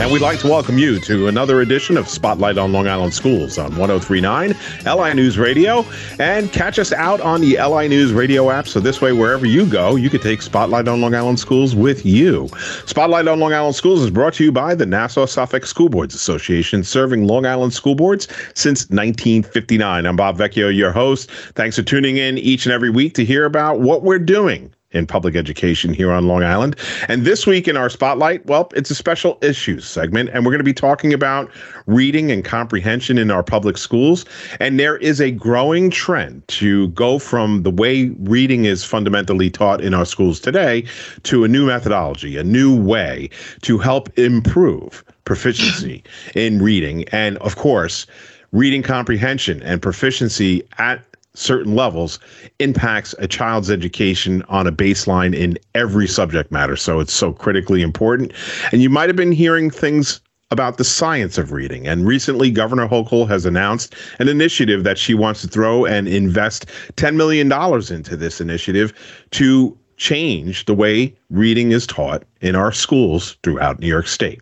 And 0.00 0.12
we'd 0.12 0.22
like 0.22 0.38
to 0.40 0.46
welcome 0.46 0.78
you 0.78 1.00
to 1.00 1.26
another 1.26 1.60
edition 1.60 1.96
of 1.96 2.08
Spotlight 2.08 2.56
on 2.56 2.72
Long 2.72 2.86
Island 2.86 3.12
Schools 3.12 3.58
on 3.58 3.76
1039 3.76 4.54
LI 4.86 5.12
News 5.12 5.36
Radio. 5.38 5.84
And 6.20 6.52
catch 6.52 6.78
us 6.78 6.92
out 6.92 7.20
on 7.20 7.40
the 7.40 7.58
LI 7.60 7.88
News 7.88 8.12
Radio 8.12 8.48
app. 8.48 8.68
So 8.68 8.78
this 8.78 9.00
way, 9.00 9.10
wherever 9.10 9.44
you 9.44 9.66
go, 9.66 9.96
you 9.96 10.08
can 10.08 10.20
take 10.20 10.40
Spotlight 10.40 10.86
on 10.86 11.00
Long 11.00 11.16
Island 11.16 11.40
Schools 11.40 11.74
with 11.74 12.06
you. 12.06 12.48
Spotlight 12.86 13.26
on 13.26 13.40
Long 13.40 13.52
Island 13.52 13.74
Schools 13.74 14.00
is 14.00 14.10
brought 14.10 14.34
to 14.34 14.44
you 14.44 14.52
by 14.52 14.76
the 14.76 14.86
Nassau 14.86 15.26
Suffolk 15.26 15.66
School 15.66 15.88
Boards 15.88 16.14
Association, 16.14 16.84
serving 16.84 17.26
Long 17.26 17.44
Island 17.44 17.74
school 17.74 17.96
boards 17.96 18.28
since 18.54 18.88
1959. 18.90 20.06
I'm 20.06 20.14
Bob 20.14 20.38
Vecchio, 20.38 20.74
your 20.74 20.92
host. 20.92 21.28
Thanks 21.56 21.74
for 21.74 21.82
tuning 21.82 22.18
in 22.18 22.38
each 22.38 22.66
and 22.66 22.72
every 22.72 22.90
week 22.90 23.14
to 23.14 23.24
hear 23.24 23.44
about 23.44 23.80
what 23.80 24.04
we're 24.04 24.20
doing 24.20 24.72
in 24.92 25.06
public 25.06 25.36
education 25.36 25.92
here 25.92 26.10
on 26.10 26.26
Long 26.26 26.42
Island. 26.42 26.76
And 27.08 27.24
this 27.24 27.46
week 27.46 27.68
in 27.68 27.76
our 27.76 27.90
spotlight, 27.90 28.44
well, 28.46 28.70
it's 28.74 28.90
a 28.90 28.94
special 28.94 29.38
issues 29.42 29.86
segment, 29.86 30.30
and 30.32 30.44
we're 30.44 30.52
going 30.52 30.60
to 30.60 30.64
be 30.64 30.72
talking 30.72 31.12
about 31.12 31.50
reading 31.86 32.32
and 32.32 32.44
comprehension 32.44 33.18
in 33.18 33.30
our 33.30 33.42
public 33.42 33.76
schools. 33.76 34.24
And 34.60 34.80
there 34.80 34.96
is 34.96 35.20
a 35.20 35.30
growing 35.30 35.90
trend 35.90 36.46
to 36.48 36.88
go 36.88 37.18
from 37.18 37.62
the 37.64 37.70
way 37.70 38.08
reading 38.20 38.64
is 38.64 38.82
fundamentally 38.82 39.50
taught 39.50 39.82
in 39.82 39.92
our 39.92 40.06
schools 40.06 40.40
today 40.40 40.84
to 41.24 41.44
a 41.44 41.48
new 41.48 41.66
methodology, 41.66 42.38
a 42.38 42.44
new 42.44 42.80
way 42.80 43.28
to 43.62 43.76
help 43.78 44.16
improve 44.18 45.04
proficiency 45.24 46.02
in 46.34 46.62
reading. 46.62 47.04
And 47.10 47.36
of 47.38 47.56
course, 47.56 48.06
reading 48.52 48.82
comprehension 48.82 49.62
and 49.62 49.82
proficiency 49.82 50.62
at 50.78 51.04
certain 51.38 51.74
levels 51.74 52.18
impacts 52.58 53.14
a 53.18 53.28
child's 53.28 53.70
education 53.70 54.42
on 54.48 54.66
a 54.66 54.72
baseline 54.72 55.34
in 55.34 55.58
every 55.74 56.06
subject 56.06 56.50
matter. 56.50 56.76
So 56.76 57.00
it's 57.00 57.12
so 57.12 57.32
critically 57.32 57.82
important. 57.82 58.32
And 58.72 58.82
you 58.82 58.90
might 58.90 59.08
have 59.08 59.16
been 59.16 59.32
hearing 59.32 59.70
things 59.70 60.20
about 60.50 60.78
the 60.78 60.84
science 60.84 61.36
of 61.36 61.52
reading. 61.52 61.86
And 61.86 62.06
recently, 62.06 62.50
Governor 62.50 62.88
Hochul 62.88 63.28
has 63.28 63.44
announced 63.44 63.94
an 64.18 64.28
initiative 64.28 64.82
that 64.84 64.98
she 64.98 65.14
wants 65.14 65.42
to 65.42 65.48
throw 65.48 65.84
and 65.84 66.08
invest 66.08 66.66
$10 66.94 67.16
million 67.16 67.52
into 67.52 68.16
this 68.16 68.40
initiative 68.40 68.92
to 69.32 69.78
change 69.98 70.64
the 70.64 70.74
way 70.74 71.14
reading 71.30 71.72
is 71.72 71.86
taught 71.86 72.22
in 72.40 72.54
our 72.54 72.72
schools 72.72 73.36
throughout 73.42 73.80
New 73.80 73.86
York 73.86 74.06
State. 74.06 74.40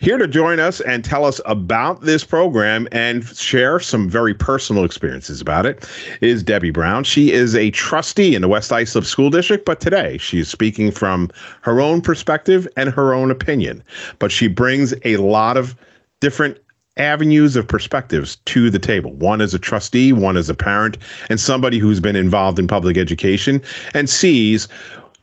Here 0.00 0.18
to 0.18 0.26
join 0.26 0.58
us 0.58 0.80
and 0.80 1.04
tell 1.04 1.24
us 1.24 1.40
about 1.44 2.00
this 2.00 2.24
program 2.24 2.88
and 2.90 3.24
share 3.24 3.78
some 3.78 4.08
very 4.08 4.34
personal 4.34 4.84
experiences 4.84 5.40
about 5.40 5.66
it 5.66 5.88
is 6.20 6.42
Debbie 6.42 6.70
Brown. 6.70 7.04
She 7.04 7.30
is 7.30 7.54
a 7.54 7.70
trustee 7.70 8.34
in 8.34 8.42
the 8.42 8.48
West 8.48 8.72
Islip 8.72 9.04
School 9.04 9.30
District, 9.30 9.64
but 9.64 9.80
today 9.80 10.18
she 10.18 10.40
is 10.40 10.48
speaking 10.48 10.90
from 10.90 11.30
her 11.60 11.80
own 11.80 12.00
perspective 12.00 12.66
and 12.76 12.88
her 12.88 13.14
own 13.14 13.30
opinion. 13.30 13.84
But 14.18 14.32
she 14.32 14.48
brings 14.48 14.94
a 15.04 15.18
lot 15.18 15.56
of 15.56 15.76
different 16.20 16.58
avenues 16.96 17.56
of 17.56 17.68
perspectives 17.68 18.36
to 18.46 18.70
the 18.70 18.78
table. 18.78 19.12
One 19.12 19.40
as 19.40 19.54
a 19.54 19.58
trustee, 19.58 20.12
one 20.12 20.36
as 20.36 20.48
a 20.48 20.54
parent, 20.54 20.98
and 21.28 21.38
somebody 21.38 21.78
who's 21.78 22.00
been 22.00 22.16
involved 22.16 22.58
in 22.58 22.66
public 22.66 22.96
education 22.96 23.62
and 23.94 24.08
sees 24.08 24.68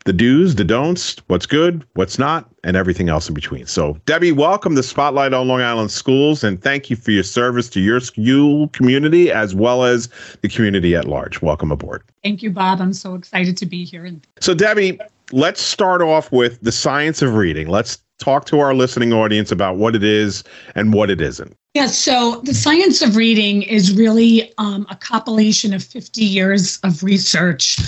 the 0.05 0.13
do's, 0.13 0.55
the 0.55 0.65
don'ts, 0.65 1.17
what's 1.27 1.45
good, 1.45 1.85
what's 1.93 2.19
not, 2.19 2.49
and 2.63 2.75
everything 2.75 3.07
else 3.07 3.29
in 3.29 3.33
between. 3.33 3.65
So, 3.65 3.97
Debbie, 4.05 4.33
welcome 4.33 4.75
to 4.75 4.83
Spotlight 4.83 5.33
on 5.33 5.47
Long 5.47 5.61
Island 5.61 5.91
Schools, 5.91 6.43
and 6.43 6.61
thank 6.61 6.89
you 6.89 6.97
for 6.97 7.11
your 7.11 7.23
service 7.23 7.69
to 7.69 7.79
your 7.79 8.01
school 8.01 8.67
community 8.69 9.31
as 9.31 9.55
well 9.55 9.85
as 9.85 10.09
the 10.41 10.49
community 10.49 10.93
at 10.95 11.05
large. 11.05 11.41
Welcome 11.41 11.71
aboard. 11.71 12.03
Thank 12.21 12.43
you, 12.43 12.51
Bob. 12.51 12.81
I'm 12.81 12.93
so 12.93 13.15
excited 13.15 13.55
to 13.57 13.65
be 13.65 13.85
here. 13.85 14.09
So, 14.41 14.53
Debbie, 14.53 14.99
let's 15.33 15.61
start 15.61 16.01
off 16.01 16.31
with 16.31 16.61
the 16.61 16.71
science 16.71 17.21
of 17.21 17.33
reading. 17.33 17.67
Let's 17.67 17.97
talk 18.19 18.45
to 18.45 18.59
our 18.59 18.73
listening 18.73 19.11
audience 19.11 19.51
about 19.51 19.77
what 19.77 19.95
it 19.95 20.03
is 20.03 20.43
and 20.75 20.93
what 20.93 21.09
it 21.09 21.19
isn't. 21.19 21.57
Yeah, 21.73 21.87
so 21.87 22.39
the 22.43 22.53
science 22.53 23.01
of 23.01 23.15
reading 23.15 23.63
is 23.63 23.97
really 23.97 24.53
um, 24.59 24.85
a 24.91 24.95
compilation 24.95 25.73
of 25.73 25.83
50 25.83 26.23
years 26.23 26.79
of 26.83 27.03
research. 27.03 27.79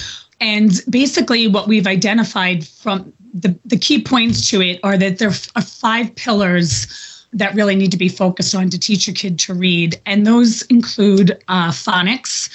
And 0.41 0.81
basically, 0.89 1.47
what 1.47 1.67
we've 1.67 1.87
identified 1.87 2.67
from 2.67 3.13
the, 3.33 3.57
the 3.63 3.77
key 3.77 4.01
points 4.01 4.49
to 4.49 4.61
it 4.61 4.79
are 4.83 4.97
that 4.97 5.19
there 5.19 5.29
are 5.29 5.61
five 5.61 6.13
pillars 6.15 6.87
that 7.31 7.53
really 7.53 7.75
need 7.75 7.91
to 7.91 7.97
be 7.97 8.09
focused 8.09 8.55
on 8.55 8.69
to 8.71 8.79
teach 8.79 9.07
a 9.07 9.13
kid 9.13 9.37
to 9.39 9.53
read. 9.53 10.01
And 10.05 10.25
those 10.25 10.63
include 10.63 11.31
uh, 11.47 11.69
phonics, 11.69 12.49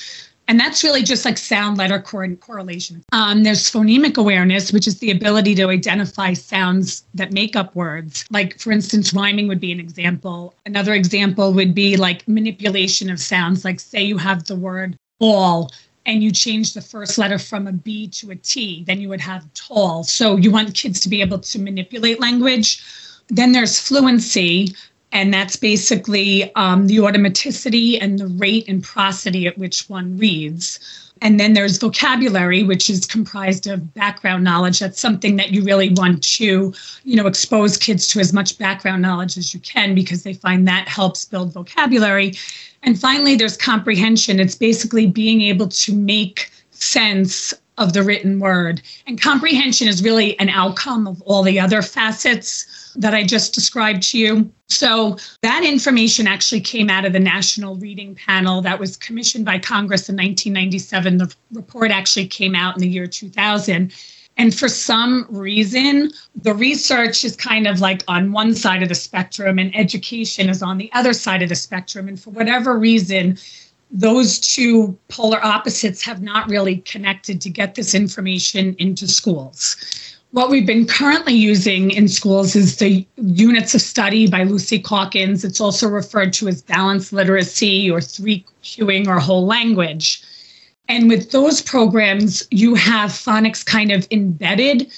and 0.50 0.58
that's 0.58 0.82
really 0.82 1.04
just 1.04 1.24
like 1.24 1.38
sound 1.38 1.78
letter 1.78 2.00
cor- 2.00 2.26
correlation. 2.34 3.04
Um, 3.12 3.44
there's 3.44 3.70
phonemic 3.70 4.16
awareness, 4.16 4.72
which 4.72 4.88
is 4.88 4.98
the 4.98 5.12
ability 5.12 5.54
to 5.54 5.68
identify 5.68 6.32
sounds 6.32 7.04
that 7.14 7.32
make 7.32 7.54
up 7.54 7.76
words. 7.76 8.24
Like, 8.32 8.58
for 8.58 8.72
instance, 8.72 9.14
rhyming 9.14 9.46
would 9.46 9.60
be 9.60 9.70
an 9.70 9.78
example. 9.78 10.52
Another 10.66 10.92
example 10.92 11.52
would 11.52 11.72
be 11.72 11.96
like 11.96 12.26
manipulation 12.26 13.10
of 13.10 13.20
sounds. 13.20 13.64
Like, 13.64 13.78
say 13.78 14.02
you 14.02 14.18
have 14.18 14.42
the 14.46 14.56
word 14.56 14.96
ball 15.20 15.70
and 16.04 16.20
you 16.20 16.32
change 16.32 16.74
the 16.74 16.80
first 16.80 17.16
letter 17.16 17.38
from 17.38 17.68
a 17.68 17.72
B 17.72 18.08
to 18.08 18.32
a 18.32 18.34
T, 18.34 18.82
then 18.88 19.00
you 19.00 19.08
would 19.08 19.20
have 19.20 19.46
tall. 19.54 20.02
So 20.02 20.36
you 20.36 20.50
want 20.50 20.74
kids 20.74 20.98
to 21.02 21.08
be 21.08 21.20
able 21.20 21.38
to 21.38 21.60
manipulate 21.60 22.18
language. 22.18 22.82
Then 23.28 23.52
there's 23.52 23.78
fluency, 23.78 24.74
and 25.12 25.34
that's 25.34 25.56
basically 25.56 26.54
um, 26.54 26.86
the 26.86 26.98
automaticity 26.98 27.98
and 28.00 28.18
the 28.18 28.28
rate 28.28 28.68
and 28.68 28.82
prosody 28.82 29.46
at 29.46 29.58
which 29.58 29.88
one 29.88 30.16
reads. 30.16 30.78
And 31.22 31.38
then 31.38 31.52
there's 31.52 31.76
vocabulary, 31.76 32.62
which 32.62 32.88
is 32.88 33.04
comprised 33.04 33.66
of 33.66 33.92
background 33.92 34.42
knowledge. 34.42 34.78
That's 34.78 35.00
something 35.00 35.36
that 35.36 35.50
you 35.50 35.62
really 35.62 35.90
want 35.90 36.22
to, 36.36 36.72
you 37.04 37.16
know, 37.16 37.26
expose 37.26 37.76
kids 37.76 38.08
to 38.08 38.20
as 38.20 38.32
much 38.32 38.56
background 38.56 39.02
knowledge 39.02 39.36
as 39.36 39.52
you 39.52 39.60
can 39.60 39.94
because 39.94 40.22
they 40.22 40.32
find 40.32 40.66
that 40.66 40.88
helps 40.88 41.26
build 41.26 41.52
vocabulary. 41.52 42.32
And 42.82 42.98
finally, 42.98 43.36
there's 43.36 43.56
comprehension. 43.56 44.40
It's 44.40 44.54
basically 44.54 45.06
being 45.06 45.42
able 45.42 45.68
to 45.68 45.94
make 45.94 46.50
sense 46.70 47.52
of 47.78 47.92
the 47.92 48.02
written 48.02 48.38
word. 48.38 48.82
And 49.06 49.20
comprehension 49.20 49.88
is 49.88 50.02
really 50.02 50.38
an 50.38 50.48
outcome 50.48 51.06
of 51.06 51.22
all 51.22 51.42
the 51.42 51.58
other 51.58 51.82
facets 51.82 52.92
that 52.96 53.14
I 53.14 53.24
just 53.24 53.54
described 53.54 54.02
to 54.10 54.18
you. 54.18 54.52
So 54.68 55.16
that 55.42 55.64
information 55.64 56.26
actually 56.26 56.60
came 56.60 56.90
out 56.90 57.04
of 57.04 57.12
the 57.12 57.20
National 57.20 57.76
Reading 57.76 58.14
Panel 58.14 58.60
that 58.62 58.78
was 58.78 58.96
commissioned 58.96 59.44
by 59.44 59.58
Congress 59.58 60.08
in 60.08 60.16
1997. 60.16 61.18
The 61.18 61.34
report 61.52 61.90
actually 61.90 62.26
came 62.26 62.54
out 62.54 62.76
in 62.76 62.80
the 62.80 62.88
year 62.88 63.06
2000. 63.06 63.92
And 64.36 64.54
for 64.54 64.68
some 64.68 65.26
reason, 65.28 66.10
the 66.34 66.54
research 66.54 67.24
is 67.24 67.36
kind 67.36 67.66
of 67.66 67.80
like 67.80 68.02
on 68.08 68.32
one 68.32 68.54
side 68.54 68.82
of 68.82 68.88
the 68.88 68.94
spectrum 68.94 69.58
and 69.58 69.74
education 69.76 70.48
is 70.48 70.62
on 70.62 70.78
the 70.78 70.90
other 70.94 71.12
side 71.12 71.42
of 71.42 71.48
the 71.48 71.54
spectrum. 71.54 72.08
And 72.08 72.18
for 72.18 72.30
whatever 72.30 72.78
reason, 72.78 73.36
those 73.90 74.38
two 74.38 74.96
polar 75.08 75.44
opposites 75.44 76.02
have 76.02 76.22
not 76.22 76.48
really 76.48 76.76
connected 76.78 77.40
to 77.40 77.50
get 77.50 77.74
this 77.74 77.94
information 77.94 78.74
into 78.78 79.08
schools. 79.08 79.76
What 80.32 80.48
we've 80.48 80.66
been 80.66 80.86
currently 80.86 81.34
using 81.34 81.90
in 81.90 82.06
schools 82.06 82.54
is 82.54 82.76
the 82.76 83.04
units 83.16 83.74
of 83.74 83.80
study 83.80 84.28
by 84.28 84.44
Lucy 84.44 84.78
Calkins. 84.78 85.44
It's 85.44 85.60
also 85.60 85.88
referred 85.88 86.32
to 86.34 86.46
as 86.46 86.62
balanced 86.62 87.12
literacy 87.12 87.90
or 87.90 88.00
three 88.00 88.44
cueing 88.62 89.08
or 89.08 89.18
whole 89.18 89.44
language. 89.44 90.22
And 90.88 91.08
with 91.08 91.32
those 91.32 91.60
programs, 91.60 92.46
you 92.52 92.76
have 92.76 93.10
phonics 93.10 93.64
kind 93.64 93.90
of 93.90 94.06
embedded 94.12 94.92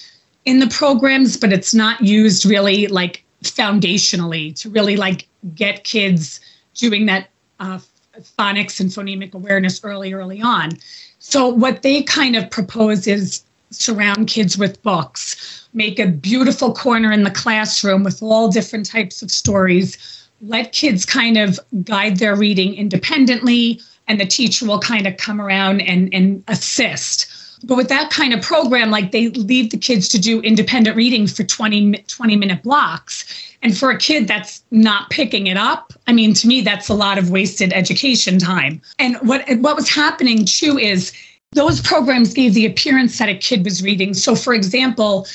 in 0.44 0.58
the 0.58 0.68
programs, 0.68 1.38
but 1.38 1.52
it's 1.52 1.72
not 1.72 2.02
used 2.02 2.44
really 2.44 2.86
like 2.88 3.24
foundationally 3.42 4.54
to 4.60 4.68
really 4.68 4.96
like 4.96 5.26
get 5.54 5.84
kids 5.84 6.40
doing 6.74 7.06
that 7.06 7.28
uh, 7.58 7.78
phonics 8.20 8.80
and 8.80 8.90
phonemic 8.90 9.34
awareness 9.34 9.80
early, 9.84 10.12
early 10.12 10.40
on. 10.40 10.70
So, 11.18 11.48
what 11.48 11.82
they 11.82 12.02
kind 12.02 12.36
of 12.36 12.50
propose 12.50 13.06
is 13.06 13.42
surround 13.70 14.28
kids 14.28 14.58
with 14.58 14.82
books, 14.82 15.68
make 15.72 15.98
a 15.98 16.06
beautiful 16.06 16.74
corner 16.74 17.10
in 17.12 17.22
the 17.22 17.30
classroom 17.30 18.02
with 18.02 18.22
all 18.22 18.50
different 18.50 18.86
types 18.86 19.22
of 19.22 19.30
stories, 19.30 20.28
let 20.42 20.72
kids 20.72 21.06
kind 21.06 21.38
of 21.38 21.58
guide 21.84 22.18
their 22.18 22.36
reading 22.36 22.74
independently, 22.74 23.80
and 24.08 24.20
the 24.20 24.26
teacher 24.26 24.66
will 24.66 24.80
kind 24.80 25.06
of 25.06 25.16
come 25.16 25.40
around 25.40 25.80
and, 25.82 26.12
and 26.12 26.42
assist. 26.48 27.31
But 27.64 27.76
with 27.76 27.88
that 27.88 28.10
kind 28.10 28.32
of 28.32 28.42
program, 28.42 28.90
like 28.90 29.12
they 29.12 29.28
leave 29.30 29.70
the 29.70 29.78
kids 29.78 30.08
to 30.08 30.18
do 30.18 30.40
independent 30.40 30.96
reading 30.96 31.26
for 31.26 31.44
20, 31.44 31.92
20 31.92 32.36
minute 32.36 32.62
blocks 32.62 33.52
and 33.62 33.76
for 33.76 33.90
a 33.90 33.98
kid 33.98 34.26
that's 34.26 34.62
not 34.70 35.08
picking 35.10 35.46
it 35.46 35.56
up, 35.56 35.92
I 36.06 36.12
mean, 36.12 36.34
to 36.34 36.48
me, 36.48 36.60
that's 36.60 36.88
a 36.88 36.94
lot 36.94 37.16
of 37.16 37.30
wasted 37.30 37.72
education 37.72 38.38
time. 38.38 38.82
And 38.98 39.16
what 39.22 39.48
what 39.58 39.76
was 39.76 39.88
happening 39.88 40.44
too 40.44 40.78
is 40.78 41.12
those 41.52 41.80
programs 41.80 42.34
gave 42.34 42.54
the 42.54 42.66
appearance 42.66 43.18
that 43.18 43.28
a 43.28 43.36
kid 43.36 43.64
was 43.64 43.82
reading. 43.82 44.14
So, 44.14 44.34
for 44.34 44.52
example, 44.52 45.26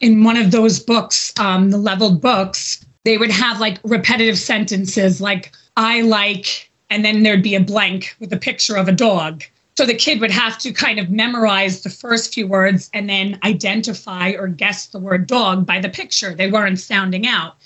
in 0.00 0.24
one 0.24 0.36
of 0.36 0.52
those 0.52 0.80
books, 0.80 1.32
um, 1.38 1.70
the 1.70 1.78
leveled 1.78 2.20
books, 2.20 2.84
they 3.04 3.18
would 3.18 3.30
have 3.30 3.60
like 3.60 3.78
repetitive 3.84 4.38
sentences 4.38 5.20
like 5.20 5.52
I 5.76 6.00
like, 6.00 6.70
and 6.88 7.04
then 7.04 7.22
there'd 7.22 7.42
be 7.42 7.54
a 7.54 7.60
blank 7.60 8.16
with 8.20 8.32
a 8.32 8.38
picture 8.38 8.76
of 8.76 8.88
a 8.88 8.92
dog. 8.92 9.44
So 9.76 9.84
the 9.84 9.94
kid 9.94 10.20
would 10.20 10.30
have 10.30 10.56
to 10.58 10.72
kind 10.72 10.98
of 10.98 11.10
memorize 11.10 11.82
the 11.82 11.90
first 11.90 12.32
few 12.32 12.46
words 12.46 12.88
and 12.94 13.10
then 13.10 13.38
identify 13.44 14.30
or 14.30 14.48
guess 14.48 14.86
the 14.86 14.98
word 14.98 15.26
dog 15.26 15.66
by 15.66 15.80
the 15.80 15.90
picture. 15.90 16.34
They 16.34 16.50
weren't 16.50 16.80
sounding 16.80 17.26
out. 17.26 17.56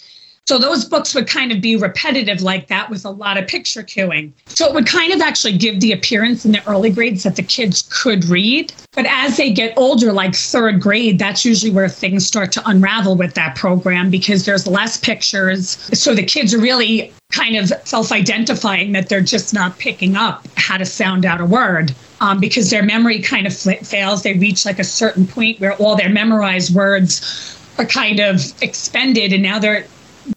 So 0.47 0.59
those 0.59 0.85
books 0.85 1.15
would 1.15 1.29
kind 1.29 1.53
of 1.53 1.61
be 1.61 1.77
repetitive 1.77 2.43
like 2.43 2.67
that 2.67 2.91
with 2.91 3.05
a 3.05 3.11
lot 3.11 3.39
of 3.39 3.47
picture 3.47 3.85
cueing. 3.85 4.33
So 4.47 4.67
it 4.67 4.75
would 4.75 4.87
kind 4.87 5.13
of 5.13 5.21
actually 5.21 5.57
give 5.57 5.79
the 5.79 5.93
appearance 5.93 6.45
in 6.45 6.51
the 6.51 6.69
early 6.69 6.91
grades 6.91 7.23
that 7.23 7.37
the 7.37 7.45
kids 7.45 7.89
could 7.89 8.25
read. 8.25 8.73
But 8.91 9.07
as 9.07 9.37
they 9.37 9.53
get 9.53 9.73
older, 9.77 10.13
like 10.13 10.35
third 10.35 10.81
grade, 10.81 11.21
that's 11.21 11.45
usually 11.45 11.71
where 11.71 11.89
things 11.89 12.27
start 12.27 12.51
to 12.53 12.69
unravel 12.69 13.15
with 13.15 13.35
that 13.35 13.55
program 13.55 14.11
because 14.11 14.45
there's 14.45 14.67
less 14.67 14.97
pictures. 14.97 15.69
So 15.97 16.17
the 16.17 16.25
kids 16.25 16.53
are 16.53 16.61
really 16.61 17.13
kind 17.31 17.57
of 17.57 17.73
self 17.85 18.13
identifying 18.13 18.93
that 18.93 19.09
they're 19.09 19.21
just 19.21 19.55
not 19.55 19.79
picking 19.79 20.17
up 20.17 20.47
how 20.57 20.77
to 20.77 20.85
sound 20.85 21.25
out 21.25 21.41
a 21.41 21.47
word. 21.47 21.95
Um, 22.21 22.39
because 22.39 22.69
their 22.69 22.83
memory 22.83 23.21
kind 23.21 23.47
of 23.47 23.57
fails. 23.57 24.25
They 24.25 24.35
reach 24.35 24.67
like 24.67 24.79
a 24.79 24.85
certain 24.85 25.27
point 25.27 25.59
where 25.59 25.73
all 25.77 25.97
their 25.97 26.11
memorized 26.11 26.75
words 26.75 27.57
are 27.79 27.87
kind 27.87 28.21
of 28.21 28.53
expended, 28.63 29.33
and 29.33 29.43
now 29.43 29.59
they're 29.59 29.87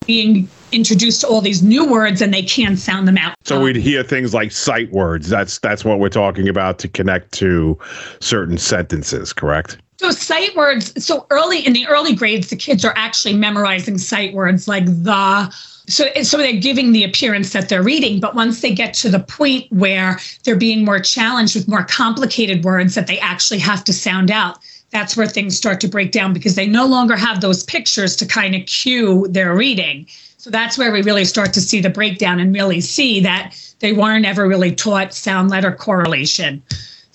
being 0.05 0.47
introduced 0.71 1.21
to 1.21 1.27
all 1.27 1.41
these 1.41 1.61
new 1.61 1.89
words 1.89 2.21
and 2.21 2.33
they 2.33 2.41
can't 2.41 2.79
sound 2.79 3.07
them 3.07 3.17
out. 3.17 3.35
So 3.43 3.61
we'd 3.61 3.75
hear 3.75 4.03
things 4.03 4.33
like 4.33 4.51
sight 4.51 4.91
words. 4.91 5.29
That's 5.29 5.59
that's 5.59 5.85
what 5.85 5.99
we're 5.99 6.09
talking 6.09 6.49
about 6.49 6.79
to 6.79 6.87
connect 6.87 7.31
to 7.33 7.77
certain 8.19 8.57
sentences, 8.57 9.33
correct? 9.33 9.77
So 10.03 10.11
sight 10.11 10.53
words, 10.53 10.91
so 11.01 11.25
early 11.29 11.65
in 11.65 11.71
the 11.71 11.87
early 11.87 12.13
grades 12.13 12.49
the 12.49 12.57
kids 12.57 12.83
are 12.83 12.91
actually 12.97 13.35
memorizing 13.35 13.97
sight 13.97 14.33
words 14.33 14.67
like 14.67 14.83
the 14.85 15.49
so 15.87 16.09
so 16.23 16.35
they're 16.35 16.59
giving 16.59 16.91
the 16.91 17.05
appearance 17.05 17.53
that 17.53 17.69
they're 17.69 17.81
reading 17.81 18.19
but 18.19 18.35
once 18.35 18.59
they 18.59 18.73
get 18.73 18.93
to 18.95 19.09
the 19.09 19.21
point 19.21 19.71
where 19.71 20.19
they're 20.43 20.57
being 20.57 20.83
more 20.83 20.99
challenged 20.99 21.55
with 21.55 21.69
more 21.69 21.85
complicated 21.85 22.65
words 22.65 22.95
that 22.95 23.07
they 23.07 23.17
actually 23.19 23.59
have 23.59 23.81
to 23.85 23.93
sound 23.93 24.29
out 24.29 24.57
that's 24.91 25.15
where 25.15 25.25
things 25.25 25.55
start 25.55 25.79
to 25.79 25.87
break 25.87 26.11
down 26.11 26.33
because 26.33 26.55
they 26.55 26.67
no 26.67 26.85
longer 26.85 27.15
have 27.15 27.39
those 27.39 27.63
pictures 27.63 28.17
to 28.17 28.25
kind 28.25 28.55
of 28.55 28.65
cue 28.65 29.25
their 29.29 29.55
reading. 29.55 30.05
So 30.37 30.49
that's 30.49 30.77
where 30.77 30.91
we 30.91 31.01
really 31.01 31.25
start 31.25 31.53
to 31.53 31.61
see 31.61 31.79
the 31.79 31.89
breakdown 31.89 32.41
and 32.41 32.53
really 32.53 32.81
see 32.81 33.21
that 33.21 33.55
they 33.79 33.93
weren't 33.93 34.25
ever 34.25 34.47
really 34.47 34.75
taught 34.75 35.13
sound 35.13 35.49
letter 35.49 35.71
correlation. 35.71 36.61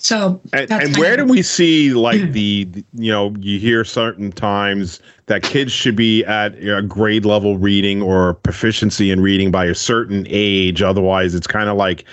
So 0.01 0.39
and, 0.53 0.71
and 0.71 0.97
where 0.97 1.17
do 1.17 1.25
we 1.25 1.41
see 1.41 1.93
like 1.93 2.21
the 2.31 2.67
you 2.93 3.11
know 3.11 3.35
you 3.39 3.59
hear 3.59 3.83
certain 3.83 4.31
times 4.31 5.01
that 5.25 5.43
kids 5.43 5.71
should 5.71 5.95
be 5.95 6.23
at 6.23 6.55
a 6.55 6.81
grade 6.81 7.25
level 7.25 7.57
reading 7.57 8.01
or 8.01 8.35
proficiency 8.35 9.11
in 9.11 9.21
reading 9.21 9.51
by 9.51 9.65
a 9.65 9.75
certain 9.75 10.25
age? 10.29 10.81
Otherwise 10.81 11.35
it's 11.35 11.47
kind 11.47 11.69
of 11.69 11.75
like 11.75 12.05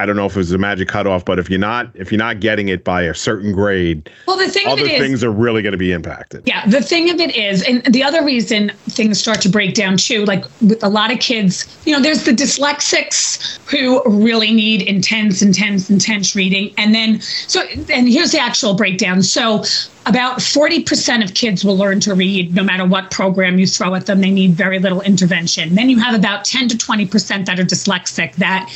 I 0.00 0.06
don't 0.06 0.16
know 0.16 0.24
if 0.24 0.32
it 0.32 0.38
was 0.38 0.52
a 0.52 0.56
magic 0.56 0.88
cutoff, 0.88 1.26
but 1.26 1.38
if 1.38 1.50
you're 1.50 1.58
not 1.58 1.90
if 1.94 2.10
you're 2.10 2.18
not 2.18 2.40
getting 2.40 2.68
it 2.68 2.84
by 2.84 3.02
a 3.02 3.14
certain 3.14 3.52
grade, 3.52 4.10
well, 4.26 4.38
the 4.38 4.48
thing 4.48 4.66
other 4.66 4.88
things 4.88 5.18
is, 5.18 5.24
are 5.24 5.30
really 5.30 5.60
going 5.60 5.72
to 5.72 5.78
be 5.78 5.92
impacted. 5.92 6.42
Yeah, 6.46 6.64
the 6.66 6.80
thing 6.80 7.10
of 7.10 7.20
it 7.20 7.36
is, 7.36 7.62
and 7.64 7.84
the 7.84 8.02
other 8.02 8.24
reason 8.24 8.72
things 8.88 9.20
start 9.20 9.42
to 9.42 9.50
break 9.50 9.74
down 9.74 9.98
too, 9.98 10.24
like 10.24 10.46
with 10.62 10.82
a 10.82 10.88
lot 10.88 11.12
of 11.12 11.18
kids, 11.18 11.78
you 11.84 11.92
know, 11.92 12.00
there's 12.00 12.24
the 12.24 12.32
dyslexics 12.32 13.58
who 13.68 14.02
really 14.06 14.52
need 14.54 14.80
intense, 14.80 15.42
intense, 15.42 15.90
intense 15.90 16.34
reading, 16.34 16.72
and 16.78 16.94
then 16.94 17.20
so 17.20 17.60
and 17.90 18.08
here's 18.08 18.32
the 18.32 18.40
actual 18.40 18.72
breakdown. 18.72 19.22
So 19.22 19.64
about 20.06 20.38
40% 20.38 21.22
of 21.22 21.34
kids 21.34 21.62
will 21.62 21.76
learn 21.76 22.00
to 22.00 22.14
read 22.14 22.54
no 22.54 22.64
matter 22.64 22.86
what 22.86 23.10
program 23.10 23.58
you 23.58 23.66
throw 23.66 23.94
at 23.94 24.06
them. 24.06 24.22
They 24.22 24.30
need 24.30 24.52
very 24.52 24.78
little 24.78 25.02
intervention. 25.02 25.74
Then 25.74 25.90
you 25.90 25.98
have 25.98 26.14
about 26.14 26.46
10 26.46 26.68
to 26.68 26.76
20% 26.76 27.44
that 27.44 27.60
are 27.60 27.64
dyslexic 27.64 28.34
that 28.36 28.70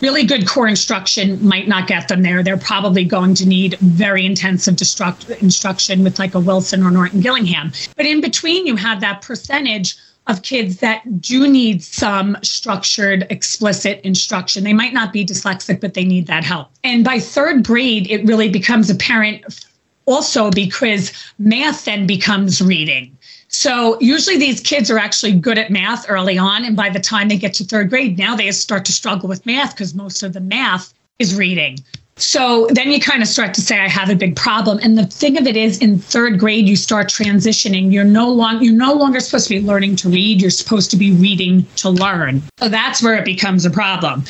really 0.00 0.24
good 0.24 0.46
core 0.46 0.68
instruction 0.68 1.44
might 1.46 1.68
not 1.68 1.86
get 1.86 2.08
them 2.08 2.22
there. 2.22 2.42
They're 2.42 2.56
probably 2.56 3.04
going 3.04 3.34
to 3.36 3.46
need 3.46 3.78
very 3.80 4.24
intensive 4.24 4.76
destruct- 4.76 5.40
instruction 5.42 6.04
with 6.04 6.18
like 6.18 6.34
a 6.34 6.40
Wilson 6.40 6.82
or 6.82 6.96
Orton-Gillingham. 6.96 7.72
But 7.96 8.06
in 8.06 8.20
between, 8.20 8.66
you 8.66 8.76
have 8.76 9.00
that 9.00 9.22
percentage 9.22 9.96
of 10.28 10.42
kids 10.42 10.78
that 10.78 11.20
do 11.20 11.48
need 11.48 11.82
some 11.82 12.36
structured, 12.42 13.26
explicit 13.30 14.00
instruction. 14.04 14.62
They 14.62 14.74
might 14.74 14.92
not 14.92 15.12
be 15.12 15.24
dyslexic, 15.24 15.80
but 15.80 15.94
they 15.94 16.04
need 16.04 16.26
that 16.26 16.44
help. 16.44 16.70
And 16.84 17.02
by 17.02 17.18
third 17.18 17.64
grade, 17.64 18.10
it 18.10 18.24
really 18.26 18.50
becomes 18.50 18.90
apparent 18.90 19.64
also 20.04 20.50
because 20.50 21.12
math 21.38 21.84
then 21.86 22.06
becomes 22.06 22.60
reading. 22.60 23.17
So 23.48 23.98
usually 24.00 24.36
these 24.36 24.60
kids 24.60 24.90
are 24.90 24.98
actually 24.98 25.32
good 25.32 25.58
at 25.58 25.70
math 25.70 26.08
early 26.08 26.36
on. 26.36 26.64
And 26.64 26.76
by 26.76 26.90
the 26.90 27.00
time 27.00 27.28
they 27.28 27.38
get 27.38 27.54
to 27.54 27.64
third 27.64 27.88
grade, 27.88 28.18
now 28.18 28.36
they 28.36 28.50
start 28.52 28.84
to 28.86 28.92
struggle 28.92 29.28
with 29.28 29.46
math 29.46 29.74
because 29.74 29.94
most 29.94 30.22
of 30.22 30.34
the 30.34 30.40
math 30.40 30.92
is 31.18 31.34
reading. 31.34 31.78
So 32.18 32.66
then 32.70 32.90
you 32.90 33.00
kind 33.00 33.22
of 33.22 33.28
start 33.28 33.54
to 33.54 33.60
say, 33.60 33.78
I 33.78 33.88
have 33.88 34.10
a 34.10 34.14
big 34.14 34.36
problem. 34.36 34.78
And 34.82 34.98
the 34.98 35.06
thing 35.06 35.38
of 35.38 35.46
it 35.46 35.56
is, 35.56 35.78
in 35.78 35.98
third 35.98 36.38
grade, 36.38 36.68
you 36.68 36.76
start 36.76 37.08
transitioning. 37.08 37.92
You're 37.92 38.04
no 38.04 38.28
longer 38.28 38.64
you're 38.64 38.74
no 38.74 38.92
longer 38.92 39.20
supposed 39.20 39.48
to 39.48 39.60
be 39.60 39.66
learning 39.66 39.96
to 39.96 40.08
read. 40.08 40.40
You're 40.40 40.50
supposed 40.50 40.90
to 40.90 40.96
be 40.96 41.12
reading 41.12 41.66
to 41.76 41.90
learn. 41.90 42.42
So 42.58 42.68
that's 42.68 43.02
where 43.02 43.16
it 43.16 43.24
becomes 43.24 43.64
a 43.64 43.70
problem. 43.70 44.24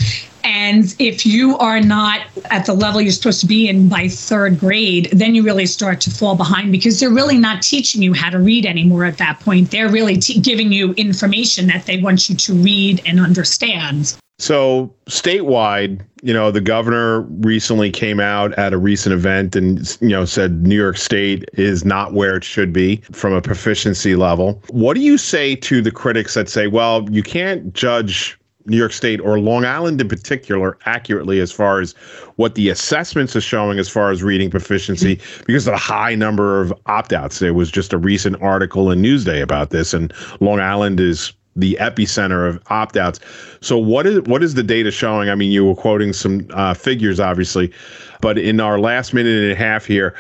And 0.45 0.95
if 0.99 1.27
you 1.27 1.59
are 1.59 1.81
not 1.81 2.23
at 2.51 2.65
the 2.65 2.73
level 2.73 3.01
you're 3.01 3.13
supposed 3.13 3.41
to 3.41 3.47
be 3.47 3.69
in 3.69 3.89
by 3.89 4.09
third 4.09 4.59
grade, 4.59 5.11
then 5.13 5.35
you 5.35 5.43
really 5.43 5.67
start 5.67 6.01
to 6.03 6.11
fall 6.11 6.37
behind 6.37 6.73
because 6.73 6.99
they're 7.01 7.11
really 7.11 7.37
not 7.37 7.63
teaching 7.63 8.03
you 8.03 8.15
how 8.15 8.31
to 8.31 8.39
read 8.39 8.65
anymore 8.65 9.05
at 9.05 9.19
that 9.19 9.41
point. 9.41 9.71
They're 9.71 9.91
really 9.91 10.17
t- 10.17 10.41
giving 10.41 10.73
you 10.73 10.93
information 10.93 11.67
that 11.67 11.87
they 11.87 11.99
want 11.99 12.31
you 12.31 12.37
to 12.37 12.55
read 12.55 13.03
and 13.05 13.21
understand. 13.21 14.17
So, 14.41 14.95
statewide, 15.07 16.05
you 16.23 16.33
know, 16.33 16.53
the 16.53 16.61
governor 16.61 17.23
recently 17.23 17.91
came 17.91 18.21
out 18.21 18.53
at 18.55 18.73
a 18.73 18.79
recent 18.79 19.13
event 19.13 19.57
and, 19.57 19.99
you 20.01 20.11
know, 20.11 20.25
said 20.25 20.65
New 20.65 20.77
York 20.77 20.97
State 20.97 21.45
is 21.55 21.85
not 21.85 22.13
where 22.13 22.37
it 22.37 22.45
should 22.45 22.73
be 22.73 22.97
from 23.11 23.33
a 23.33 23.43
proficiency 23.43 24.15
level. 24.15 24.63
What 24.71 24.95
do 24.95 25.01
you 25.01 25.19
say 25.19 25.57
to 25.57 25.83
the 25.83 25.91
critics 25.91 26.35
that 26.35 26.49
say, 26.49 26.69
well, 26.69 27.09
you 27.11 27.25
can't 27.25 27.73
judge 27.75 28.39
New 28.69 28.77
York 28.77 28.93
State 28.93 29.21
or 29.21 29.41
Long 29.41 29.65
Island 29.65 30.01
in 30.01 30.09
particular 30.09 30.79
accurately 30.85 31.41
as 31.41 31.51
far 31.51 31.81
as 31.81 31.93
what 32.37 32.55
the 32.55 32.69
assessments 32.69 33.35
are 33.35 33.41
showing 33.41 33.79
as 33.79 33.89
far 33.89 34.11
as 34.11 34.23
reading 34.23 34.51
proficiency 34.51 35.21
because 35.47 35.67
of 35.67 35.73
the 35.73 35.79
high 35.79 36.15
number 36.15 36.61
of 36.61 36.73
opt 36.87 37.13
outs. 37.13 37.39
There 37.39 37.55
was 37.55 37.71
just 37.71 37.93
a 37.93 37.99
recent 37.99 38.41
article 38.43 38.91
in 38.91 39.03
Newsday 39.03 39.43
about 39.43 39.71
this, 39.71 39.95
and 39.95 40.13
Long 40.41 40.61
Island 40.61 41.01
is 41.01 41.33
the 41.59 41.77
epicenter 41.81 42.49
of 42.49 42.63
opt 42.69 42.97
outs. 42.97 43.21
So 43.61 43.77
what 43.77 44.07
is 44.07 44.21
what 44.23 44.43
is 44.43 44.55
the 44.55 44.63
data 44.63 44.91
showing? 44.91 45.29
I 45.29 45.35
mean, 45.35 45.51
you 45.51 45.65
were 45.65 45.75
quoting 45.75 46.13
some 46.13 46.47
uh, 46.55 46.75
figures, 46.75 47.21
obviously, 47.21 47.73
but 48.21 48.39
in 48.39 48.61
our 48.61 48.79
last 48.79 49.13
minute 49.13 49.43
and 49.43 49.53
a 49.53 49.57
half 49.57 49.85
here, 49.85 50.15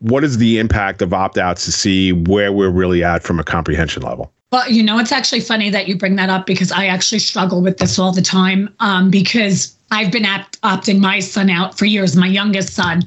what 0.00 0.24
is 0.24 0.38
the 0.38 0.58
impact 0.58 1.02
of 1.02 1.12
opt 1.12 1.38
outs 1.38 1.64
to 1.66 1.72
see 1.72 2.12
where 2.12 2.52
we're 2.52 2.70
really 2.70 3.04
at 3.04 3.22
from 3.22 3.38
a 3.38 3.44
comprehension 3.44 4.02
level? 4.02 4.32
Well, 4.50 4.68
you 4.68 4.82
know, 4.82 4.98
it's 4.98 5.12
actually 5.12 5.40
funny 5.40 5.70
that 5.70 5.86
you 5.86 5.96
bring 5.96 6.16
that 6.16 6.28
up 6.28 6.44
because 6.44 6.72
I 6.72 6.86
actually 6.86 7.20
struggle 7.20 7.62
with 7.62 7.78
this 7.78 7.98
all 7.98 8.12
the 8.12 8.22
time 8.22 8.74
um, 8.80 9.08
because 9.08 9.76
I've 9.92 10.10
been 10.10 10.26
opt- 10.26 10.60
opting 10.62 10.98
my 10.98 11.20
son 11.20 11.50
out 11.50 11.78
for 11.78 11.84
years, 11.84 12.16
my 12.16 12.26
youngest 12.26 12.74
son. 12.74 13.02